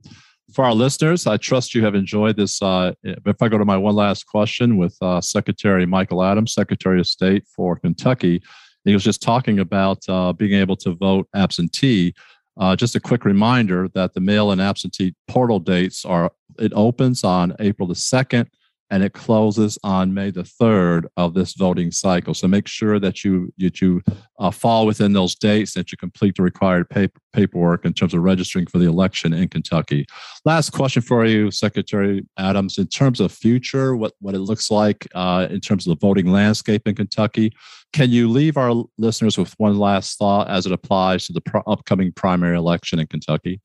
For 0.54 0.66
our 0.66 0.74
listeners, 0.74 1.26
I 1.26 1.38
trust 1.38 1.74
you 1.74 1.84
have 1.86 1.96
enjoyed 1.96 2.36
this. 2.36 2.62
Uh, 2.62 2.94
if 3.04 3.42
I 3.42 3.48
go 3.48 3.58
to 3.58 3.66
my 3.66 3.78
one 3.78 3.96
last 3.96 4.26
question 4.26 4.78
with 4.78 4.98
uh, 5.02 5.22
Secretary 5.22 5.86
Michael 5.86 6.24
Adams, 6.24 6.54
Secretary 6.54 7.00
of 7.00 7.08
State 7.08 7.48
for 7.48 7.78
Kentucky, 7.78 8.44
he 8.84 8.94
was 8.94 9.04
just 9.04 9.22
talking 9.22 9.60
about 9.60 10.00
uh, 10.10 10.34
being 10.34 10.54
able 10.60 10.76
to 10.78 10.94
vote 10.94 11.28
absentee. 11.34 12.14
Uh, 12.58 12.76
just 12.76 12.96
a 12.96 13.00
quick 13.00 13.26
reminder 13.26 13.88
that 13.90 14.14
the 14.14 14.20
mail 14.20 14.52
and 14.52 14.62
absentee 14.62 15.16
portal 15.28 15.60
dates 15.60 16.06
are, 16.06 16.32
it 16.60 16.72
opens 16.76 17.24
on 17.24 17.56
April 17.60 17.88
the 17.88 17.96
2nd 17.96 18.48
and 18.94 19.04
it 19.04 19.14
closes 19.14 19.80
on 19.84 20.14
May 20.14 20.30
the 20.30 20.44
3rd 20.44 21.06
of 21.18 21.34
this 21.34 21.56
voting 21.56 21.90
cycle. 21.90 22.36
So 22.36 22.48
make 22.48 22.68
sure 22.68 23.00
that 23.00 23.24
you, 23.24 23.52
that 23.58 23.82
you 23.82 24.04
uh, 24.38 24.52
fall 24.52 24.86
within 24.86 25.14
those 25.14 25.34
dates, 25.34 25.74
that 25.74 25.92
you 25.92 25.98
complete 25.98 26.36
the 26.36 26.44
required 26.44 26.88
paper, 26.92 27.20
paperwork 27.34 27.86
in 27.86 27.94
terms 27.94 28.14
of 28.14 28.22
registering 28.22 28.68
for 28.68 28.78
the 28.78 28.86
election 28.86 29.34
in 29.34 29.50
Kentucky. 29.50 30.06
Last 30.46 30.74
question 30.74 31.02
for 31.02 31.26
you, 31.26 31.50
Secretary 31.50 32.24
Adams. 32.38 32.78
In 32.78 32.86
terms 32.86 33.20
of 33.20 33.32
future, 33.32 33.96
what, 33.96 34.14
what 34.20 34.36
it 34.36 34.42
looks 34.42 34.70
like 34.70 35.08
uh, 35.16 35.48
in 35.50 35.60
terms 35.60 35.88
of 35.88 36.00
the 36.00 36.08
voting 36.08 36.28
landscape 36.28 36.88
in 36.88 36.94
Kentucky, 36.94 37.52
can 37.94 38.12
you 38.12 38.30
leave 38.30 38.58
our 38.58 38.86
listeners 39.00 39.40
with 39.40 39.56
one 39.58 39.80
last 39.80 40.20
thought 40.20 40.48
as 40.52 40.68
it 40.68 40.72
applies 40.72 41.26
to 41.26 41.34
the 41.34 41.42
pro- 41.42 41.64
upcoming 41.66 42.12
primary 42.12 42.58
election 42.58 43.00
in 43.00 43.08
Kentucky? 43.08 43.60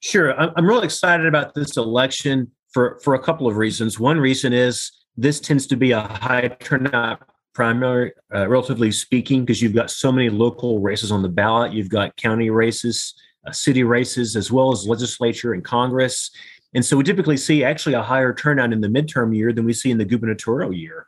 Sure. 0.00 0.32
I'm 0.32 0.66
really 0.66 0.86
excited 0.86 1.26
about 1.26 1.52
this 1.52 1.76
election 1.76 2.50
for 2.72 2.98
for 3.02 3.14
a 3.14 3.18
couple 3.18 3.46
of 3.46 3.56
reasons. 3.56 3.98
One 3.98 4.18
reason 4.18 4.52
is 4.52 4.90
this 5.16 5.40
tends 5.40 5.66
to 5.68 5.76
be 5.76 5.92
a 5.92 6.00
high 6.00 6.48
turnout 6.60 7.22
primary, 7.54 8.12
uh, 8.34 8.48
relatively 8.48 8.90
speaking, 8.90 9.44
because 9.44 9.60
you've 9.60 9.74
got 9.74 9.90
so 9.90 10.10
many 10.10 10.30
local 10.30 10.80
races 10.80 11.12
on 11.12 11.22
the 11.22 11.28
ballot. 11.28 11.72
You've 11.72 11.90
got 11.90 12.16
county 12.16 12.50
races, 12.50 13.14
uh, 13.46 13.52
city 13.52 13.84
races, 13.84 14.36
as 14.36 14.50
well 14.50 14.72
as 14.72 14.86
legislature 14.86 15.52
and 15.52 15.62
Congress. 15.62 16.30
And 16.74 16.82
so 16.82 16.96
we 16.96 17.04
typically 17.04 17.36
see 17.36 17.62
actually 17.62 17.94
a 17.94 18.02
higher 18.02 18.32
turnout 18.32 18.72
in 18.72 18.80
the 18.80 18.88
midterm 18.88 19.36
year 19.36 19.52
than 19.52 19.66
we 19.66 19.74
see 19.74 19.90
in 19.90 19.98
the 19.98 20.06
gubernatorial 20.06 20.72
year. 20.72 21.06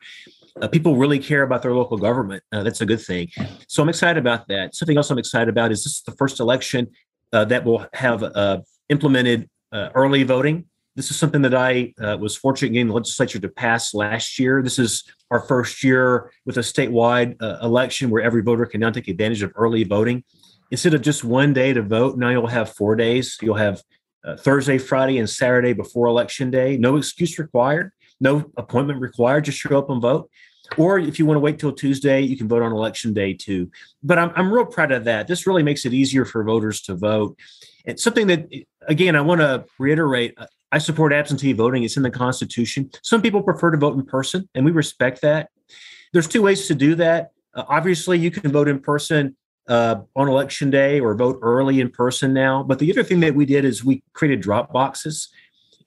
Uh, 0.60 0.68
people 0.68 0.96
really 0.96 1.18
care 1.18 1.42
about 1.42 1.62
their 1.62 1.74
local 1.74 1.96
government. 1.96 2.42
Uh, 2.52 2.62
that's 2.62 2.82
a 2.82 2.86
good 2.86 3.00
thing. 3.00 3.28
So 3.66 3.82
I'm 3.82 3.88
excited 3.88 4.20
about 4.20 4.46
that. 4.48 4.74
Something 4.74 4.98
else 4.98 5.10
I'm 5.10 5.18
excited 5.18 5.48
about 5.48 5.72
is 5.72 5.82
this 5.82 5.94
is 5.94 6.02
the 6.02 6.12
first 6.12 6.38
election 6.38 6.88
uh, 7.32 7.46
that 7.46 7.64
will 7.64 7.86
have 7.94 8.22
uh, 8.22 8.60
implemented 8.90 9.48
early 9.72 10.22
voting 10.22 10.66
this 10.96 11.10
is 11.10 11.18
something 11.18 11.42
that 11.42 11.54
I 11.54 11.92
uh, 12.00 12.16
was 12.20 12.36
fortunate 12.36 12.70
getting 12.70 12.88
the 12.88 12.94
legislature 12.94 13.40
to 13.40 13.48
pass 13.48 13.94
last 13.94 14.38
year. 14.38 14.62
This 14.62 14.78
is 14.78 15.04
our 15.30 15.40
first 15.40 15.82
year 15.82 16.30
with 16.46 16.56
a 16.56 16.60
statewide 16.60 17.36
uh, 17.42 17.58
election 17.62 18.10
where 18.10 18.22
every 18.22 18.42
voter 18.42 18.64
can 18.66 18.80
now 18.80 18.90
take 18.90 19.08
advantage 19.08 19.42
of 19.42 19.52
early 19.56 19.84
voting. 19.84 20.22
Instead 20.70 20.94
of 20.94 21.02
just 21.02 21.24
one 21.24 21.52
day 21.52 21.72
to 21.72 21.82
vote, 21.82 22.16
now 22.16 22.30
you'll 22.30 22.46
have 22.46 22.72
four 22.72 22.94
days. 22.96 23.36
You'll 23.42 23.56
have 23.56 23.82
uh, 24.24 24.36
Thursday, 24.36 24.78
Friday, 24.78 25.18
and 25.18 25.28
Saturday 25.28 25.72
before 25.72 26.06
election 26.06 26.50
day. 26.50 26.76
No 26.76 26.96
excuse 26.96 27.38
required, 27.38 27.90
no 28.20 28.50
appointment 28.56 29.00
required. 29.00 29.44
Just 29.44 29.58
show 29.58 29.76
up 29.78 29.90
and 29.90 30.00
vote. 30.00 30.30
Or 30.78 30.98
if 30.98 31.18
you 31.18 31.26
want 31.26 31.36
to 31.36 31.40
wait 31.40 31.58
till 31.58 31.72
Tuesday, 31.72 32.22
you 32.22 32.36
can 32.36 32.48
vote 32.48 32.62
on 32.62 32.72
election 32.72 33.12
day 33.12 33.34
too. 33.34 33.70
But 34.02 34.18
I'm, 34.18 34.32
I'm 34.34 34.52
real 34.52 34.64
proud 34.64 34.92
of 34.92 35.04
that. 35.04 35.26
This 35.26 35.46
really 35.46 35.62
makes 35.62 35.84
it 35.84 35.92
easier 35.92 36.24
for 36.24 36.42
voters 36.42 36.80
to 36.82 36.94
vote. 36.94 37.38
It's 37.84 38.02
something 38.02 38.28
that, 38.28 38.48
again, 38.88 39.14
I 39.14 39.20
want 39.20 39.42
to 39.42 39.66
reiterate. 39.78 40.38
I 40.74 40.78
support 40.78 41.12
absentee 41.12 41.52
voting. 41.52 41.84
It's 41.84 41.96
in 41.96 42.02
the 42.02 42.10
Constitution. 42.10 42.90
Some 43.04 43.22
people 43.22 43.40
prefer 43.40 43.70
to 43.70 43.78
vote 43.78 43.94
in 43.96 44.04
person, 44.04 44.48
and 44.56 44.64
we 44.64 44.72
respect 44.72 45.20
that. 45.22 45.50
There's 46.12 46.26
two 46.26 46.42
ways 46.42 46.66
to 46.66 46.74
do 46.74 46.96
that. 46.96 47.30
Uh, 47.54 47.62
obviously, 47.68 48.18
you 48.18 48.32
can 48.32 48.50
vote 48.50 48.66
in 48.66 48.80
person 48.80 49.36
uh, 49.68 50.00
on 50.16 50.26
election 50.26 50.70
day 50.70 50.98
or 50.98 51.14
vote 51.14 51.38
early 51.42 51.80
in 51.80 51.90
person 51.90 52.32
now. 52.32 52.64
But 52.64 52.80
the 52.80 52.90
other 52.90 53.04
thing 53.04 53.20
that 53.20 53.36
we 53.36 53.46
did 53.46 53.64
is 53.64 53.84
we 53.84 54.02
created 54.14 54.40
drop 54.40 54.72
boxes. 54.72 55.28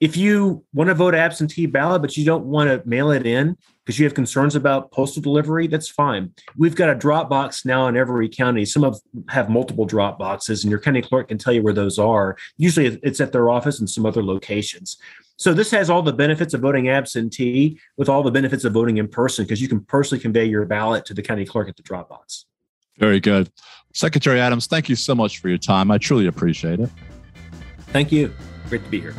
If 0.00 0.16
you 0.16 0.64
want 0.72 0.88
to 0.88 0.94
vote 0.94 1.14
absentee 1.14 1.66
ballot, 1.66 2.02
but 2.02 2.16
you 2.16 2.24
don't 2.24 2.44
want 2.44 2.70
to 2.70 2.88
mail 2.88 3.10
it 3.10 3.26
in, 3.26 3.56
because 3.84 3.98
you 3.98 4.04
have 4.04 4.14
concerns 4.14 4.54
about 4.54 4.92
postal 4.92 5.22
delivery, 5.22 5.66
that's 5.66 5.88
fine. 5.88 6.32
We've 6.56 6.76
got 6.76 6.90
a 6.90 6.94
drop 6.94 7.28
box 7.28 7.64
now 7.64 7.88
in 7.88 7.96
every 7.96 8.28
county. 8.28 8.64
Some 8.64 8.84
of 8.84 9.00
have 9.28 9.48
multiple 9.48 9.86
drop 9.86 10.18
boxes, 10.18 10.62
and 10.62 10.70
your 10.70 10.78
county 10.78 11.02
clerk 11.02 11.28
can 11.28 11.38
tell 11.38 11.52
you 11.52 11.62
where 11.62 11.72
those 11.72 11.98
are. 11.98 12.36
Usually 12.58 12.98
it's 13.02 13.20
at 13.20 13.32
their 13.32 13.48
office 13.48 13.80
and 13.80 13.88
some 13.88 14.06
other 14.06 14.22
locations. 14.22 14.98
So 15.36 15.54
this 15.54 15.70
has 15.70 15.88
all 15.88 16.02
the 16.02 16.12
benefits 16.12 16.52
of 16.52 16.60
voting 16.60 16.88
absentee 16.88 17.80
with 17.96 18.08
all 18.08 18.22
the 18.22 18.30
benefits 18.30 18.64
of 18.64 18.72
voting 18.72 18.98
in 18.98 19.08
person 19.08 19.44
because 19.44 19.62
you 19.62 19.68
can 19.68 19.80
personally 19.80 20.20
convey 20.20 20.44
your 20.44 20.64
ballot 20.66 21.04
to 21.06 21.14
the 21.14 21.22
county 21.22 21.46
clerk 21.46 21.68
at 21.68 21.76
the 21.76 21.82
drop 21.82 22.08
box. 22.08 22.44
Very 22.98 23.20
good. 23.20 23.50
Secretary 23.94 24.40
Adams, 24.40 24.66
thank 24.66 24.88
you 24.88 24.96
so 24.96 25.14
much 25.14 25.38
for 25.38 25.48
your 25.48 25.58
time. 25.58 25.90
I 25.90 25.98
truly 25.98 26.26
appreciate 26.26 26.80
it. 26.80 26.90
Thank 27.92 28.12
you. 28.12 28.34
Great 28.68 28.84
to 28.84 28.90
be 28.90 29.00
here. 29.00 29.14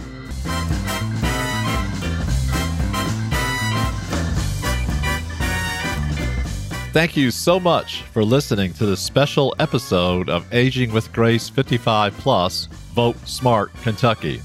Thank 6.91 7.15
you 7.15 7.29
so 7.29 7.59
much 7.59 8.01
for 8.01 8.23
listening 8.23 8.73
to 8.73 8.85
this 8.87 8.99
special 8.99 9.55
episode 9.59 10.27
of 10.27 10.51
Aging 10.51 10.91
with 10.91 11.13
Grace 11.13 11.47
55 11.47 12.17
Plus 12.17 12.65
Vote 12.95 13.15
Smart 13.27 13.71
Kentucky. 13.83 14.41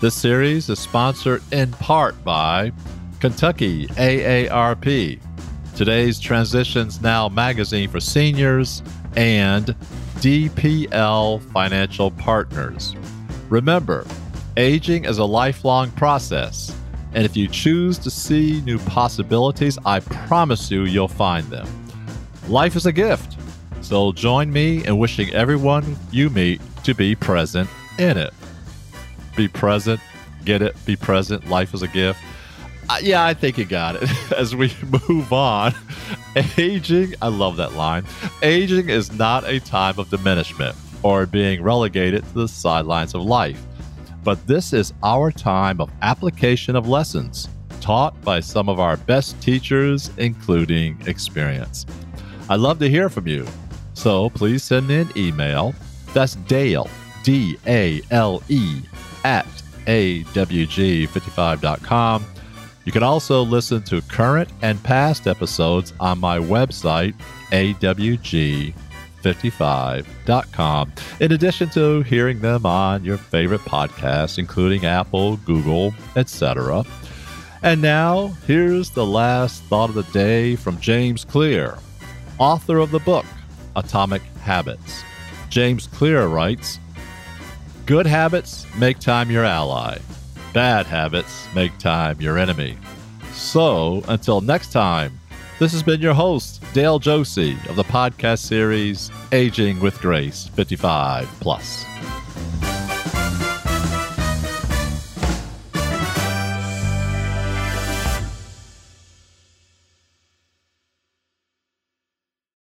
This 0.00 0.14
series 0.14 0.68
is 0.68 0.78
sponsored 0.78 1.42
in 1.52 1.72
part 1.72 2.22
by 2.22 2.72
Kentucky 3.18 3.88
AARP, 3.88 5.20
today's 5.76 6.20
Transitions 6.20 7.02
Now 7.02 7.28
magazine 7.28 7.90
for 7.90 8.00
seniors, 8.00 8.82
and 9.16 9.74
DPL 10.16 11.42
Financial 11.52 12.12
Partners. 12.12 12.94
Remember, 13.48 14.06
aging 14.56 15.04
is 15.04 15.18
a 15.18 15.24
lifelong 15.24 15.90
process 15.92 16.74
and 17.14 17.24
if 17.24 17.36
you 17.36 17.46
choose 17.46 17.98
to 17.98 18.10
see 18.10 18.62
new 18.62 18.78
possibilities, 18.78 19.78
I 19.84 20.00
promise 20.00 20.70
you, 20.70 20.84
you'll 20.84 21.08
find 21.08 21.46
them. 21.48 21.68
Life 22.48 22.74
is 22.74 22.86
a 22.86 22.92
gift. 22.92 23.36
So 23.82 24.12
join 24.12 24.52
me 24.52 24.84
in 24.86 24.96
wishing 24.98 25.30
everyone 25.34 25.96
you 26.10 26.30
meet 26.30 26.60
to 26.84 26.94
be 26.94 27.14
present 27.14 27.68
in 27.98 28.16
it. 28.16 28.32
Be 29.36 29.48
present, 29.48 30.00
get 30.44 30.62
it, 30.62 30.74
be 30.86 30.96
present. 30.96 31.48
Life 31.48 31.74
is 31.74 31.82
a 31.82 31.88
gift. 31.88 32.20
Uh, 32.88 32.98
yeah, 33.02 33.24
I 33.24 33.34
think 33.34 33.58
you 33.58 33.64
got 33.64 33.96
it. 33.96 34.32
As 34.36 34.56
we 34.56 34.72
move 35.08 35.32
on, 35.32 35.74
aging, 36.56 37.14
I 37.20 37.28
love 37.28 37.56
that 37.58 37.74
line. 37.74 38.04
Aging 38.42 38.88
is 38.88 39.12
not 39.12 39.46
a 39.48 39.60
time 39.60 39.98
of 39.98 40.08
diminishment 40.08 40.76
or 41.02 41.26
being 41.26 41.62
relegated 41.62 42.24
to 42.24 42.32
the 42.34 42.48
sidelines 42.48 43.14
of 43.14 43.22
life. 43.22 43.62
But 44.24 44.46
this 44.46 44.72
is 44.72 44.94
our 45.02 45.32
time 45.32 45.80
of 45.80 45.90
application 46.00 46.76
of 46.76 46.88
lessons 46.88 47.48
taught 47.80 48.20
by 48.22 48.40
some 48.40 48.68
of 48.68 48.78
our 48.78 48.96
best 48.96 49.42
teachers, 49.42 50.12
including 50.16 50.96
experience. 51.06 51.84
I'd 52.48 52.60
love 52.60 52.78
to 52.78 52.88
hear 52.88 53.08
from 53.08 53.26
you. 53.26 53.44
So 53.94 54.30
please 54.30 54.62
send 54.62 54.86
me 54.88 55.00
an 55.00 55.10
email. 55.16 55.74
That's 56.14 56.36
Dale, 56.36 56.88
D 57.24 57.58
A 57.66 58.00
L 58.10 58.42
E, 58.48 58.82
at 59.24 59.46
awg55.com. 59.86 62.26
You 62.84 62.92
can 62.92 63.02
also 63.02 63.42
listen 63.42 63.82
to 63.84 64.02
current 64.02 64.50
and 64.62 64.80
past 64.82 65.26
episodes 65.26 65.94
on 66.00 66.18
my 66.18 66.38
website, 66.38 67.14
awg55.com, 69.22 70.92
in 71.20 71.32
addition 71.32 71.68
to 71.70 72.02
hearing 72.02 72.40
them 72.40 72.66
on 72.66 73.04
your 73.04 73.16
favorite 73.18 73.60
podcasts, 73.62 74.38
including 74.38 74.84
Apple, 74.84 75.36
Google, 75.38 75.94
etc. 76.16 76.84
And 77.62 77.80
now, 77.80 78.28
here's 78.46 78.90
the 78.90 79.06
last 79.06 79.62
thought 79.64 79.88
of 79.88 79.94
the 79.94 80.02
day 80.12 80.56
from 80.56 80.80
James 80.80 81.24
Clear, 81.24 81.78
author 82.38 82.78
of 82.78 82.90
the 82.90 82.98
book 83.00 83.26
Atomic 83.76 84.22
Habits. 84.42 85.02
James 85.48 85.86
Clear 85.86 86.26
writes 86.26 86.80
Good 87.86 88.06
habits 88.06 88.66
make 88.76 88.98
time 88.98 89.30
your 89.30 89.44
ally, 89.44 89.98
bad 90.52 90.86
habits 90.86 91.46
make 91.54 91.76
time 91.78 92.20
your 92.20 92.38
enemy. 92.38 92.76
So, 93.32 94.02
until 94.08 94.40
next 94.40 94.72
time, 94.72 95.18
this 95.62 95.70
has 95.70 95.84
been 95.84 96.02
your 96.02 96.12
host, 96.12 96.60
Dale 96.72 96.98
Josie, 96.98 97.56
of 97.68 97.76
the 97.76 97.84
podcast 97.84 98.40
series 98.40 99.12
Aging 99.30 99.78
with 99.78 99.96
Grace 100.00 100.48
55 100.48 101.28
Plus. 101.38 101.84